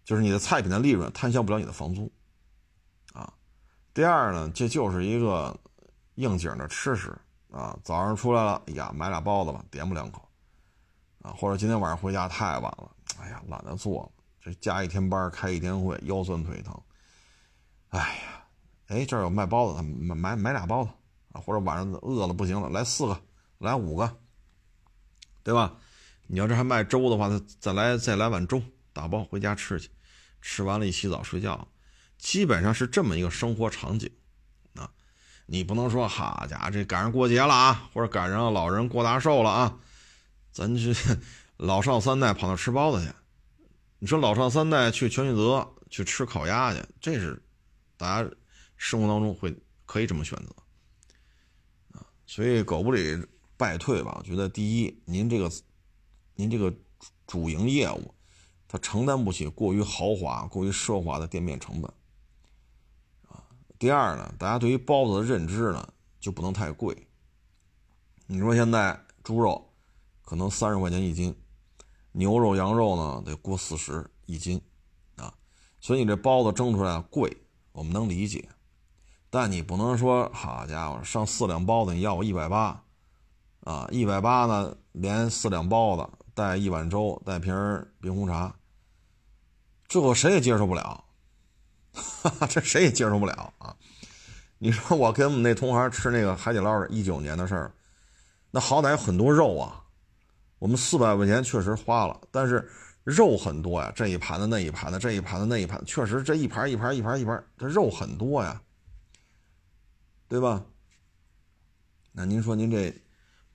[0.03, 2.11] 就是你的菜品的利润摊销不了你的房租。
[3.13, 3.34] 啊
[3.93, 5.59] 第二呢，这就是一个
[6.15, 7.13] 应景的吃食
[7.51, 7.78] 啊！
[7.84, 10.26] 早上出来了，哎呀，买俩包子吧，点不两口
[11.22, 14.11] 啊，或者今天晚上回家太晚了，哎呀，懒得做了，
[14.41, 16.80] 这加一天班，开一天会，腰酸腿疼，
[17.89, 18.43] 哎呀，
[18.88, 20.89] 哎，这儿有卖包子，买买买俩包子
[21.32, 23.22] 啊，或者晚上饿了不行了，来四个，
[23.59, 24.17] 来五个，
[25.43, 25.78] 对吧？
[26.28, 28.61] 你要这还卖粥的话，再来再来碗粥，
[28.93, 29.89] 打包回家吃去，
[30.41, 31.67] 吃完了一洗澡睡觉。
[32.17, 34.09] 基本上是这么一个生活场景，
[34.76, 34.89] 啊，
[35.45, 39.78] 你不能说好家伙，这赶上过节了啊，或者赶上老人过大寿了啊，
[40.52, 40.93] 咱去
[41.58, 43.12] 老少三代跑那吃包子去。
[43.99, 47.41] 你说老少三代去全聚德去吃烤鸭去，这是
[47.97, 48.30] 大家
[48.76, 52.06] 生活当中会可以这么选择啊。
[52.26, 53.24] 所以狗不理
[53.58, 55.52] 败退吧，我觉得第一，您这个
[56.34, 56.74] 您这个
[57.28, 58.14] 主营业务，
[58.68, 61.93] 它承担不起过于豪华、过于奢华的店面成本
[63.28, 63.45] 啊。
[63.78, 67.08] 第二呢，大家对于包子的认知呢就不能太贵。
[68.26, 69.70] 你说现在猪肉
[70.32, 71.36] 可能三十块钱一斤，
[72.14, 74.62] 牛肉、羊肉呢得过四十一斤，
[75.18, 75.34] 啊，
[75.82, 77.36] 所以你这包子蒸出来贵，
[77.74, 78.48] 我们能理解。
[79.30, 82.82] 但你不能说好家伙上四两包子你要我一百八，
[83.66, 87.54] 啊，一百八呢连四两包子带一碗粥带瓶
[88.00, 88.56] 冰红茶，
[89.90, 91.04] 这个谁也接受不了。
[91.92, 93.76] 哈哈，这谁也接受不了啊！
[94.60, 97.76] 你说我跟我们那同行吃那个海底捞的，一九年的事儿，
[98.50, 99.80] 那好歹有很多肉啊。
[100.62, 102.70] 我们四百块钱确实花了，但是
[103.03, 108.62] 肉很多呀，这一盘子那一盘子，这一盘子那一盘，确实这一盘一盘一盘一盘，这肉很多呀，
[110.28, 110.64] 对吧？
[112.12, 112.93] 那您说您这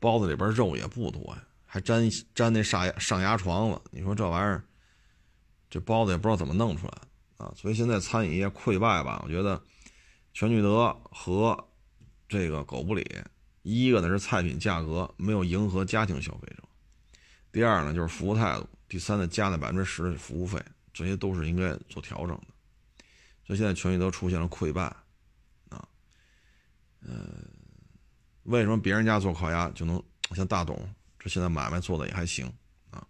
[0.01, 4.65] 包子里边肉也不多呀，还粘粘那上上牙床子，你说这玩意儿，
[5.71, 6.93] 这包子也不知道怎么弄出来。
[7.37, 9.23] 啊，所以现在餐饮业溃败吧？
[9.25, 9.63] 我觉得
[10.35, 11.69] 全聚德和
[12.29, 13.07] 这个狗不理，
[13.63, 16.65] 一个呢是菜品价格没有迎合家庭消费者，
[17.57, 22.49] 第二呢就是服务态度，第三呢加那百分之十的服务费，这些都是应该做调整的。
[23.47, 24.83] 所以现在全聚德出现了溃败，
[25.71, 25.89] 啊，
[27.01, 27.17] 呃，
[28.43, 30.03] 为什么别人家做烤鸭就能
[30.35, 30.77] 像大董
[31.19, 32.47] 这现在买卖做的也还行
[32.91, 33.03] 啊？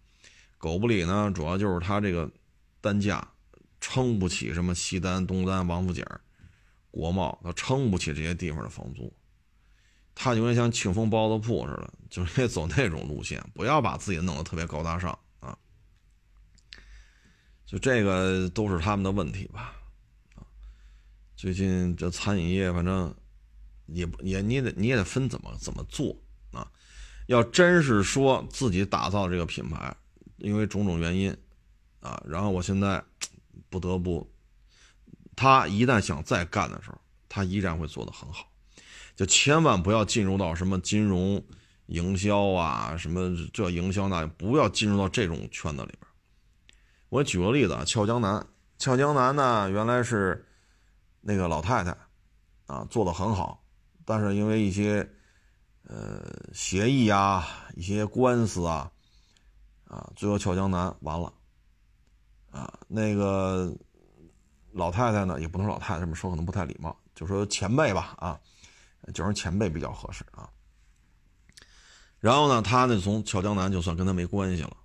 [0.57, 2.31] 狗不理呢，主要就是它这个
[2.79, 3.27] 单价。
[3.81, 6.03] 撑不起什么西单、东单、王府井、
[6.89, 9.13] 国贸，他撑不起这些地方的房租。
[10.19, 15.55] 他有点像庆丰包子铺似的，就是走那种路线，不要把自己弄得特别高大上啊。
[17.67, 19.75] 就这个都是他们的问题吧。
[21.35, 23.13] 最近这餐饮业，反正
[23.85, 26.15] 也也你得你也得分怎么怎么做
[26.51, 26.67] 啊。
[27.27, 29.95] 要真是说自己打造这个品牌，
[30.37, 31.29] 因为种种原因
[31.99, 33.03] 啊，然后我现在。
[33.69, 34.25] 不得不，
[35.35, 36.97] 他一旦想再干的时候，
[37.27, 38.49] 他依然会做得很好。
[39.17, 41.43] 就千万不要进入到什么金融
[41.87, 45.99] 营销啊，什么这营销那，不要进入到这种圈子里边。
[47.09, 48.45] 我举个例子啊，俏江南，
[48.77, 50.45] 俏江南呢，原来是
[51.19, 51.97] 那个老太太
[52.67, 53.63] 啊做的很好，
[54.05, 55.09] 但是因为一些
[55.87, 57.43] 呃协议啊、
[57.75, 58.91] 一些官司啊，
[59.85, 61.33] 啊，最后俏江南完了。
[62.51, 63.75] 啊，那个
[64.73, 68.39] 老太太呢，也不能说老太太这么说，可能不太礼貌，就说前辈吧，啊，
[69.13, 70.49] 就是前辈比较合适啊。
[72.19, 74.77] 然后呢，他呢从俏江南就算跟他没关系了，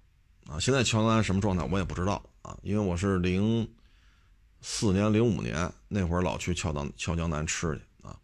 [0.47, 3.69] 啊，现在俏江南什么状态我也不知道啊，因为我是零
[4.61, 8.17] 四年、零五年那会儿老去俏江俏江南吃去啊，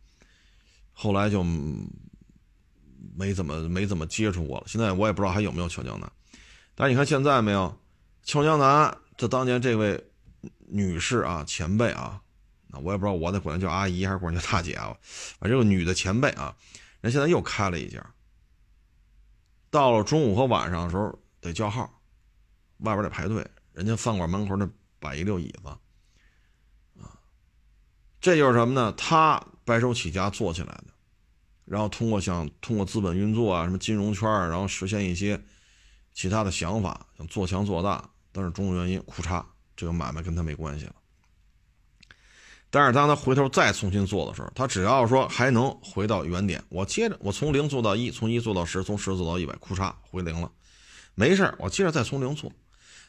[0.92, 1.42] 后来就
[3.16, 4.64] 没怎么没怎么接触过了。
[4.66, 6.12] 现在我也不知道还有没有俏江南，
[6.74, 7.74] 但是你看现在没有
[8.22, 8.96] 俏江南。
[9.16, 10.00] 这当年这位
[10.68, 12.22] 女士啊，前辈啊，
[12.68, 14.96] 那我也不知道我得管她叫阿姨还是管她叫大姐啊，
[15.38, 16.54] 反正这个女的前辈啊，
[17.00, 18.04] 人现在又开了一家。
[19.70, 22.00] 到了中午和晚上的时候得叫号，
[22.78, 25.68] 外边得排队，人家饭馆门口那摆一溜椅子，
[27.00, 27.18] 啊，
[28.20, 28.92] 这就是什么呢？
[28.96, 30.86] 他白手起家做起来的，
[31.66, 35.38] 然后通过想通过资本运作啊，什么金融圈然后实现一些
[36.14, 39.44] 其他的想法，想做强做大，但是种种原因，裤衩，
[39.76, 40.94] 这个买卖跟他没关系了。
[42.70, 50.52] 但是当他回头再重新做的时候，他只要说还能回到原点，我接着我从零做到一，从一做到十，从十做到一百，库嚓回零了，
[51.14, 52.52] 没事我接着再从零做。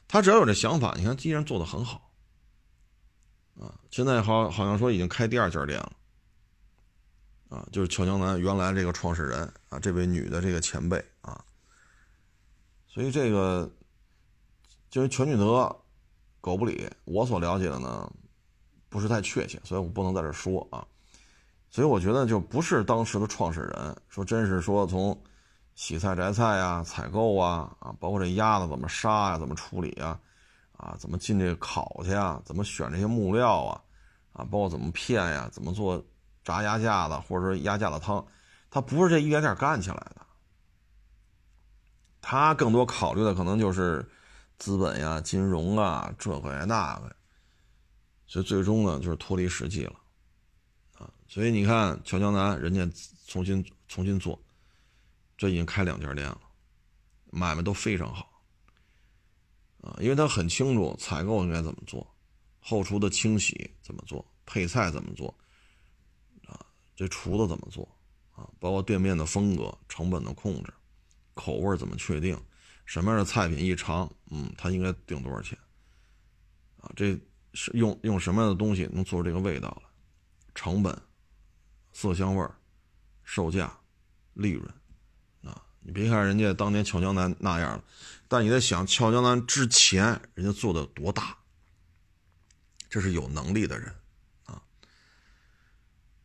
[0.08, 2.10] 他只要有这想法，你看依然做得很好，
[3.60, 5.92] 啊，现在好好像说已经开第二家店了，
[7.50, 11.44] 啊，就是俏江南原来这个创始人啊，这位女的这个前辈啊，
[12.88, 13.70] 所以这个
[14.90, 15.76] 就是全聚德
[16.40, 18.10] 狗不理，我所了解的呢。
[18.90, 20.86] 不是太确切，所以我不能在这说啊。
[21.72, 25.16] 所以我觉得就不是当时的创始人说，真是说从
[25.76, 30.20] 洗菜摘菜呀、采购啊啊，包括这鸭子怎么杀呀、怎么处理啊，
[30.76, 33.82] 啊，怎么进这个烤去啊，怎么选这些木料啊，
[34.34, 36.04] 啊，包括怎么片呀、怎么做
[36.44, 38.26] 炸鸭架子或者说鸭架子汤，
[38.72, 40.26] 他不是这一点点干起来的，
[42.20, 44.04] 他更多考虑的可能就是
[44.58, 47.16] 资本呀、金融啊这个呀那个。
[48.30, 50.00] 所以最终呢，就是脱离实际了，
[51.00, 52.88] 啊，所以你看，乔江南人家
[53.26, 54.40] 重新重新做，
[55.36, 56.40] 这已经开两家店了，
[57.32, 58.44] 买卖都非常好，
[59.82, 62.06] 啊，因为他很清楚采购应该怎么做，
[62.60, 65.36] 后厨的清洗怎么做，配菜怎么做，
[66.46, 66.64] 啊，
[66.96, 67.84] 这厨子怎么做，
[68.30, 70.72] 啊，包括店面的风格、成本的控制、
[71.34, 72.40] 口味怎么确定，
[72.86, 75.58] 什么样的菜品一尝，嗯，他应该定多少钱，
[76.78, 77.20] 啊，这。
[77.54, 79.90] 是用用什么样的东西能做出这个味道来？
[80.56, 81.02] 成本、
[81.94, 82.46] 色香味、
[83.24, 83.72] 售价、
[84.34, 84.68] 利润
[85.44, 85.64] 啊！
[85.80, 87.84] 你别看人家当年俏江南那样了，
[88.28, 91.38] 但你在想俏江南之前人家做的多大，
[92.90, 93.96] 这是有能力的人
[94.46, 94.62] 啊！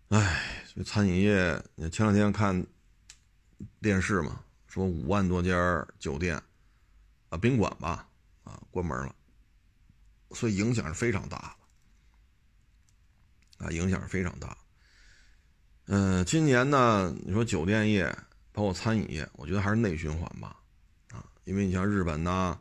[0.08, 2.66] 哎，所以餐饮业，你前两天看
[3.80, 6.42] 电视嘛，说五万多家酒店
[7.28, 8.08] 啊宾馆吧
[8.42, 9.14] 啊关门了。
[10.34, 11.56] 所以影响是非常大
[13.58, 14.56] 的，啊，影响是非常大。
[15.86, 18.06] 嗯，今年呢，你说酒店业
[18.52, 20.56] 包括餐饮业，我觉得还是内循环吧，
[21.10, 22.58] 啊，因为你像日本呐、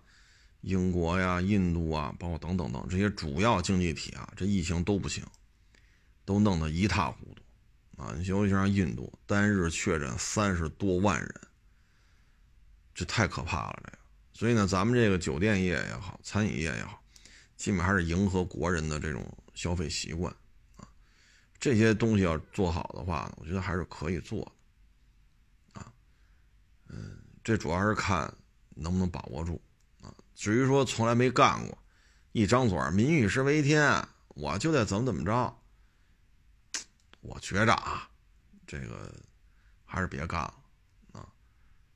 [0.62, 5.26] 英国呀、印度啊，包括等等等这些主要经济体啊，这疫情都不行，
[6.26, 11.42] 都弄得一塌糊涂，啊，你尤其像印度，单日确诊三十多万人，
[12.94, 13.98] 这太可怕了，这个。
[14.34, 17.03] 所以呢，咱们这个酒店业也好，餐饮业也好。
[17.56, 20.34] 基本还是迎合国人的这种消费习惯
[20.76, 20.88] 啊，
[21.60, 24.44] 这些东西要做好的话，我觉得还是可以做
[25.74, 25.94] 的啊。
[26.90, 28.34] 嗯，这主要是看
[28.70, 29.62] 能不能把握住
[30.02, 30.14] 啊。
[30.36, 31.78] 至于说从来没干过，
[32.32, 35.56] 一张嘴“民以食为天”，我就得怎么怎么着，
[37.22, 38.10] 我觉着啊，
[38.66, 39.14] 这个
[39.86, 40.63] 还是别干了。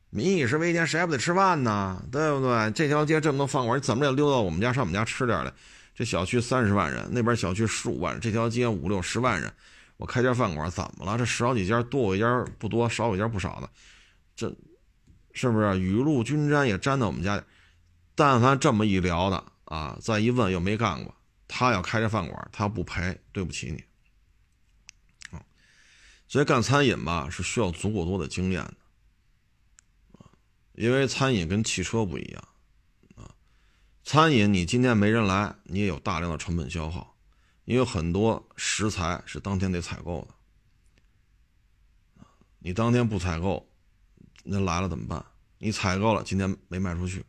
[0.10, 2.02] 民以食为天，谁还不得吃饭呢？
[2.12, 2.72] 对不对？
[2.72, 5.54] 这条街这么多饭馆，你怎么也溜到我们家上我们家吃点来？
[5.94, 9.52] 这小区三十万人，那边小区十五万人，这条街五六十万人，
[9.98, 11.18] 我开家饭馆怎么了？
[11.18, 13.70] 这十好几家，多我一家不多，少我一家不少的，
[14.36, 14.56] 这
[15.34, 17.44] 是不是雨露均沾也沾到我们家？
[18.14, 21.14] 但凡这么一聊的啊，再一问又没干过，
[21.48, 23.84] 他要开这饭馆，他不赔，对不起你
[25.36, 25.42] 啊。
[26.28, 28.74] 所以干餐饮吧，是需要足够多的经验的，
[30.78, 32.44] 因为餐饮跟汽车不一样。
[33.16, 33.34] 啊
[34.04, 37.18] 餐饮，你今天没人来，你也有大量的成本消耗，
[37.66, 42.24] 因为很多食材是当天得采购的，
[42.60, 43.68] 你当天不采购，
[44.44, 45.26] 那来了怎么办？
[45.58, 47.26] 你采购了，今天没卖出去，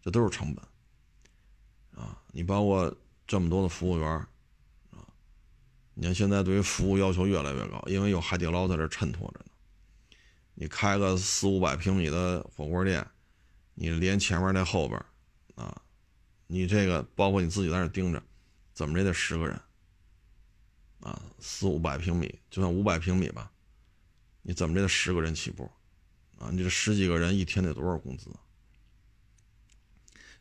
[0.00, 0.64] 这都是成本，
[2.00, 2.94] 啊，你包括
[3.26, 4.08] 这么多的服务员，
[4.92, 5.02] 啊，
[5.94, 9.44] 你看现在对于服务要求越来越高，因为有海底捞在这衬托着，
[10.60, 13.06] 你开个四五百平米的火锅店，
[13.74, 15.00] 你连前面带后边，
[15.54, 15.82] 啊。
[16.48, 18.20] 你这个包括你自己在那盯着，
[18.72, 19.60] 怎么着也得十个人，
[20.98, 23.52] 啊，四五百平米，就算五百平米吧，
[24.42, 25.70] 你怎么着得十个人起步，
[26.38, 28.28] 啊，你这十几个人一天得多少工资？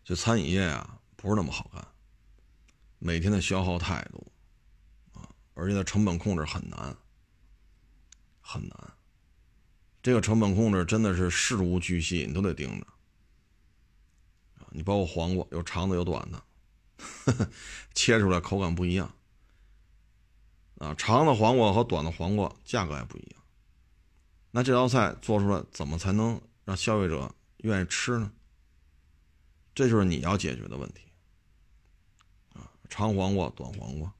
[0.03, 1.87] 就餐饮业啊，不是那么好干，
[2.97, 4.25] 每天的消耗太多，
[5.13, 6.97] 啊，而且它成本控制很难，
[8.41, 8.96] 很难。
[10.07, 12.87] 这个成本控制真的是事无巨细，你都得盯着。
[14.69, 16.41] 你包括黄瓜，有长的有短的，
[17.93, 19.13] 切出来口感不一样。
[20.77, 23.43] 啊，长的黄瓜和短的黄瓜价格还不一样。
[24.51, 28.31] 那这道菜做出来怎么才能让消费者愿意吃呢？
[29.75, 31.01] 这就是你要解决的问题
[32.53, 34.13] 啊长黄瓜、短黄瓜，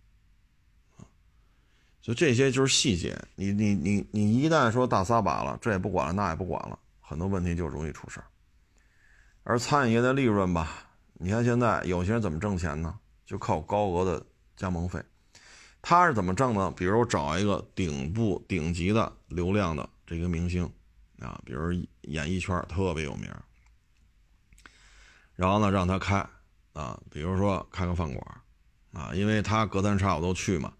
[2.07, 3.21] 就这些就是细节。
[3.35, 8.25] 你你你你一旦说大撒把了，这也不管了，那也不管了，很多问题就容易出事儿。
[9.43, 12.97] 而餐饮业的利润吧，你看现在有些人怎么挣钱呢？
[13.25, 14.25] 就靠高额的
[14.55, 15.03] 加盟费。
[15.81, 16.71] 他是怎么挣呢？
[16.77, 20.63] 比如找一个顶部顶级的流量的这个明星
[21.19, 21.73] 啊，比如
[22.03, 23.29] 演艺圈特别有名，
[25.35, 26.25] 然后呢让他开
[26.71, 28.41] 啊，比如说开个饭馆
[28.93, 30.71] 啊，因为他隔三差五都去嘛，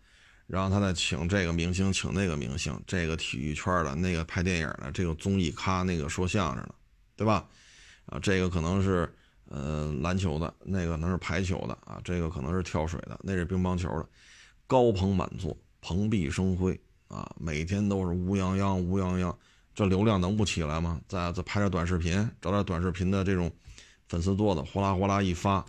[0.48, 6.76] 然后他再请这个明星，请那个明星，这个体育圈的，那个拍电影的，这个综艺咖，那个说相声的，
[7.16, 7.46] 对吧？
[8.06, 9.14] 啊，这个可能是
[9.50, 14.08] 呃篮球的，那个可能是排球的啊，这个可能是跳水的，那是乒乓球的。
[14.66, 17.30] 高朋满座，蓬荜生辉啊！
[17.38, 19.34] 每天都是乌泱泱、乌泱泱，
[19.74, 21.00] 这流量能不起来吗？
[21.08, 23.50] 再再拍点短视频，找点短视频的这种
[24.10, 25.66] 粉丝多的，呼啦呼啦一发，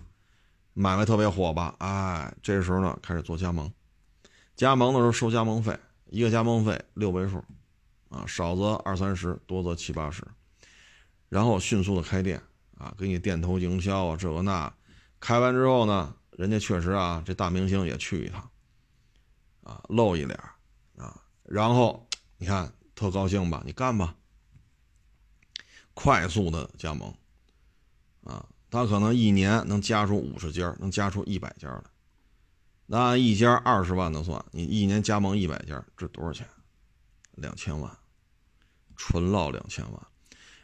[0.75, 1.75] 买卖特别火吧？
[1.79, 3.73] 哎，这时候呢开始做加盟，
[4.59, 7.45] 加盟的时候收加盟费，一个加盟费六位数，
[8.09, 10.27] 啊，少则二三十，多则七八十，
[11.29, 12.43] 然后迅速的开店
[12.77, 14.75] 啊，给你店头营销啊，这个那，
[15.21, 18.51] 开完之后呢，人家确实啊，这大明星也去一趟。
[19.63, 20.37] 啊，露一脸
[20.97, 22.09] 啊，然后
[22.39, 23.63] 你看特高兴吧？
[23.65, 24.17] 你干吧，
[25.95, 27.15] 快速的加盟
[28.25, 31.85] 啊，他可能一年能加出五十家，能加出一百家来。
[32.91, 36.49] 那按一家二十万的算，你一年加盟一百家，这多少钱？
[37.33, 37.99] 两千万，
[38.97, 40.07] 纯捞两千万。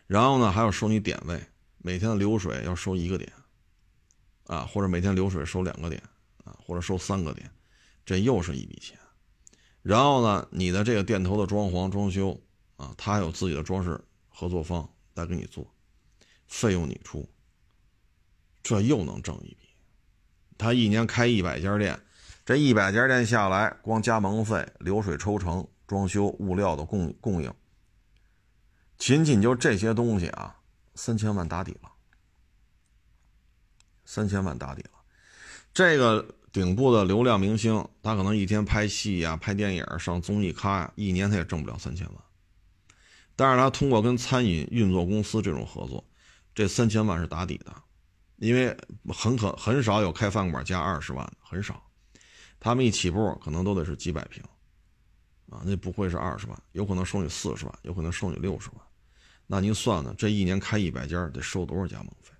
[0.07, 1.47] 然后呢，还要收你点位，
[1.77, 3.31] 每天的流水要收一个点
[4.45, 6.03] 啊，或者每天流水收两个点
[6.45, 7.51] 啊，或者收三个点。
[8.07, 8.99] 这又是一笔钱，
[9.83, 12.43] 然后呢，你的这个店头的装潢装修
[12.77, 15.71] 啊，他有自己的装饰合作方来给你做，
[16.49, 17.29] 费用你出，
[18.63, 19.69] 这又能挣一笔。
[20.57, 22.01] 他一年开一百家店，
[22.45, 27.53] 这一百家店下来，光加盟费、流水抽成、装修、物料的供供应，
[28.99, 30.57] 仅仅就这些东西啊，
[30.95, 31.91] 三千万打底了，
[34.05, 34.91] 三千万打底了，
[35.73, 36.35] 这个。
[36.55, 42.15] 顶部的流量明星，他可能一天拍戏呀、拍电影、上综艺咖呀，一年他也挣不了三千万。
[43.35, 46.05] 但是他通过跟餐饮运作公司这种合作，
[46.55, 47.75] 这三千万是打底的，
[48.37, 48.77] 因为
[49.09, 51.83] 很可很少有开饭馆加二十万的，很少。
[52.65, 54.43] 他们一起步可能都得是几百平，
[55.51, 58.81] 啊，那不会是二十万，有可能收你四十万，有可能收你六十万。
[59.47, 62.33] 那您算算，这一年开一百家得收多少加盟费？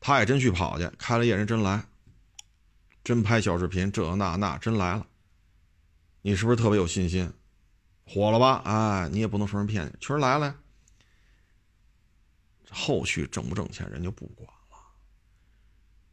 [0.00, 1.80] 他也真去跑去开了业，人真来。
[3.04, 5.06] 真拍小视频，这那那真来了，
[6.22, 7.32] 你是不是特别有信心？
[8.04, 8.60] 火了吧？
[8.64, 10.52] 哎，你也不能说人骗你，确实来了。
[12.68, 14.76] 后续挣不挣钱，人就不管了。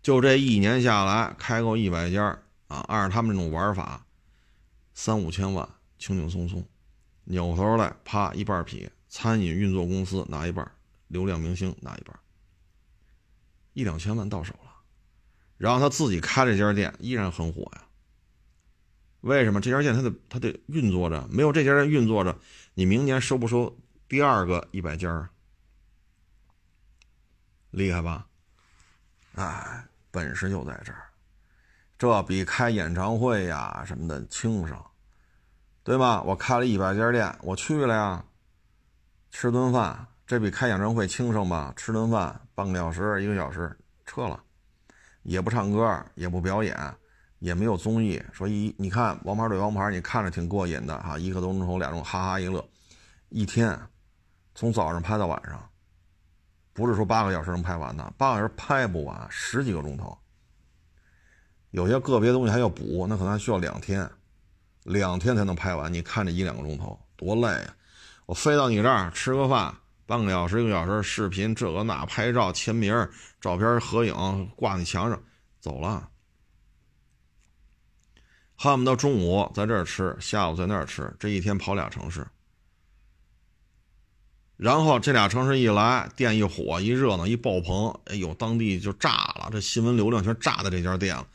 [0.03, 4.05] 就这一年下来，开够一百家啊，按照他们这种玩法，
[4.93, 5.67] 三五千万，
[5.97, 6.67] 轻轻松松，
[7.23, 10.69] 扭头来，啪一半劈，餐饮运作公司拿一半，
[11.07, 12.19] 流量明星拿一半，
[13.73, 14.71] 一两千万到手了。
[15.57, 17.83] 然后他自己开这家店依然很火呀。
[19.21, 21.27] 为什么这家店他得他得运作着？
[21.31, 22.37] 没有这家店运作着，
[22.75, 23.75] 你明年收不收
[24.07, 25.29] 第二个一百家？
[27.71, 28.27] 厉害吧？
[29.35, 31.06] 哎，本事就在这儿，
[31.97, 34.77] 这比开演唱会呀什么的轻省，
[35.83, 36.21] 对吧？
[36.21, 38.23] 我开了一百家店，我去了呀，
[39.31, 41.73] 吃顿饭，这比开演唱会轻省吧？
[41.75, 43.75] 吃顿饭半个小时一个小时
[44.05, 44.43] 撤了。
[45.23, 46.77] 也不唱歌，也不表演，
[47.39, 48.21] 也没有综艺。
[48.31, 52.63] 说一，你看《王牌对王牌》，你看着挺过瘾的哈，一个多钟头，俩钟哈哈一乐，
[53.29, 53.77] 一天
[54.53, 55.67] 从早上拍到晚上，
[56.73, 60.17] 不是说八个小时能拍完的，八个小时拍不完，十几个钟头。
[61.71, 64.09] 有些个别东西还要补，那可能还需要两天，
[64.83, 65.93] 两天才能拍完。
[65.93, 67.75] 你看这一两个钟头多累啊！
[68.25, 69.75] 我飞到你这儿吃个饭。
[70.05, 73.09] 半个小时一个小时视频，这个那拍照签名
[73.41, 75.21] 照片合影挂你墙上，
[75.59, 76.09] 走了。
[78.55, 82.25] 恨不得中午在这儿吃，下午在那儿吃，这一天跑俩城市。
[84.55, 91.27] 然后这俩城市一来，店一火一热闹一爆棚，哎呦，当地就炸了，这新闻流量全炸在这家店了。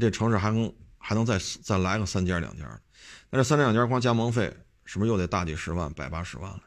[0.00, 2.80] 这城市还能还能再再来个三家两家，
[3.30, 4.54] 那这三家两家光加盟费
[4.84, 6.62] 是不是又得大几十万、百八十万了？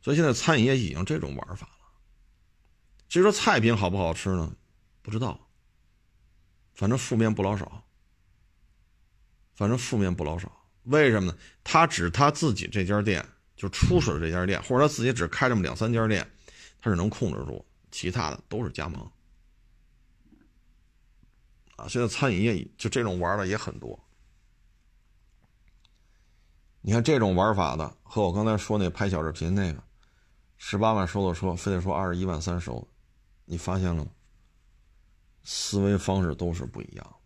[0.00, 1.72] 所以现在餐饮业已经这种玩法了。
[3.08, 4.52] 至于说菜品好不好吃呢？
[5.02, 5.40] 不知道。
[6.74, 7.82] 反正负面不老少。
[9.54, 10.52] 反正负面不老少。
[10.82, 11.38] 为什么呢？
[11.64, 13.26] 他只他自己这家店
[13.56, 16.30] 就出水这家店，或者他自己只开这么两三家店，
[16.80, 19.10] 他是能控制住，其他的都是加盟。
[21.76, 23.98] 啊，现在餐饮业就这种玩的也很多。
[26.80, 29.82] 你看这种玩法的，和我刚才说那拍小视频那个，
[30.56, 32.86] 十八万收的车，非得说二十一万三收，
[33.44, 34.10] 你发现了吗？
[35.42, 37.16] 思维方式都是不一样的，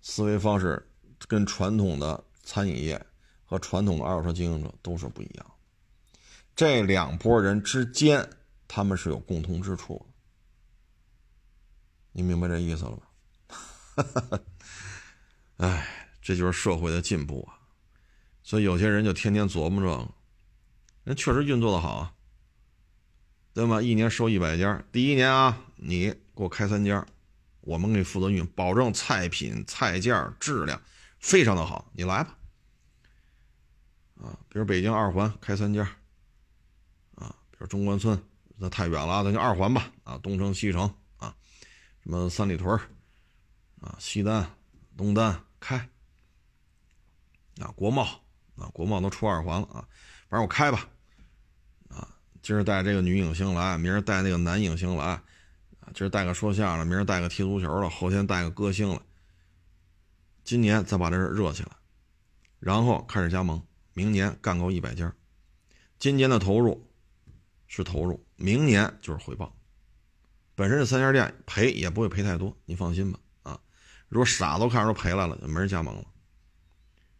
[0.00, 0.90] 思维方式
[1.28, 3.04] 跟传统的餐饮业
[3.44, 5.46] 和传统的二手车经营者都是不一样。
[6.54, 8.28] 这两拨人之间，
[8.66, 10.14] 他们是有共同之处的，
[12.16, 14.40] 你明白这意思了吧？
[15.58, 15.86] 哎，
[16.22, 17.60] 这就是社会的进步啊！
[18.42, 20.08] 所以有些人就天天琢磨这个，
[21.04, 22.14] 人确实运作的好啊，
[23.52, 23.82] 对吗？
[23.82, 27.06] 一年收一百家，第一年啊，你给我开三家，
[27.60, 30.80] 我们给你负责运，保证菜品、菜价、质量
[31.20, 32.38] 非常的好，你来吧。
[34.22, 35.82] 啊，比如北京二环开三家，
[37.16, 38.18] 啊，比如中关村
[38.56, 39.92] 那太远了，那就二环吧。
[40.04, 40.90] 啊，东城、西城，
[42.06, 42.78] 什么三里屯
[43.80, 44.48] 啊，西单、
[44.96, 45.76] 东单开，
[47.58, 48.06] 啊，国贸。
[48.54, 49.86] 啊，国贸都出二环了啊，
[50.30, 50.88] 反正我开吧，
[51.90, 52.08] 啊，
[52.40, 59.02] 今儿带这个女影星来，明儿带那个男影星来，啊，今儿带个说相声，明儿带个踢足球的，后天带个歌星了，
[60.42, 61.70] 今年再把这热起来，
[62.58, 63.62] 然后开始加盟，
[63.92, 65.14] 明年干够一百家，
[65.98, 66.82] 今年的投入
[67.66, 69.54] 是投入，明年就是回报，
[70.56, 73.60] 本身这三家店赔也不会赔太多，你放心吧，啊，
[74.08, 76.04] 如果傻子都看出赔来了，就没人加盟了。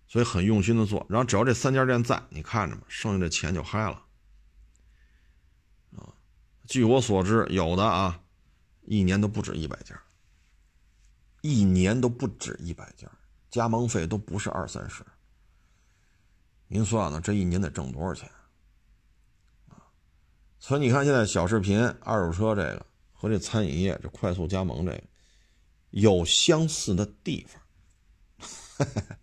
[0.08, 4.04] 所以很用心的做，然后只要这三家店在，你看着吧，剩下的钱就嗨了。
[5.96, 6.14] 啊，
[6.64, 8.22] 据我所知，有的啊，
[8.82, 10.00] 一年都不止一百家，
[11.42, 13.10] 一年都不止一百家，
[13.50, 15.04] 加盟费都不是二三十。
[16.68, 18.30] 您算算，这一年得挣多少钱？
[19.68, 19.82] 啊，
[20.58, 22.85] 所以你看现在小视频、二手车这个
[23.16, 25.02] 和这餐饮业这快速加盟这个
[25.90, 28.86] 有相似的地方。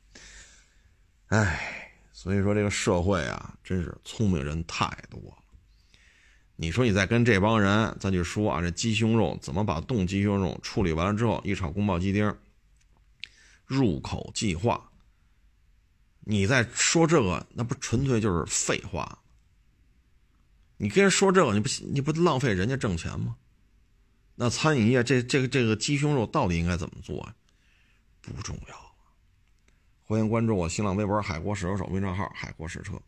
[1.28, 5.38] 哎，所以说这个社会啊，真是聪明人太多了。
[6.56, 12.36] 你说你再跟这帮人再去说啊，这鸡胸肉怎么把冻鸡胸肉处理完了之后一炒宫保鸡丁，
[13.66, 14.90] 入口即化。
[16.26, 19.20] 你再说这个，那不纯粹就是废话？
[20.78, 23.36] 你跟人说这个，你不你不浪费人家挣钱吗？
[24.36, 27.36] 那餐饮业这这个这个鸡胸肉到底应该怎么做啊？
[28.22, 28.96] 不重要。
[30.06, 33.02] 欢迎关注我新浪微博“海国试车手”微账号“海国试车”。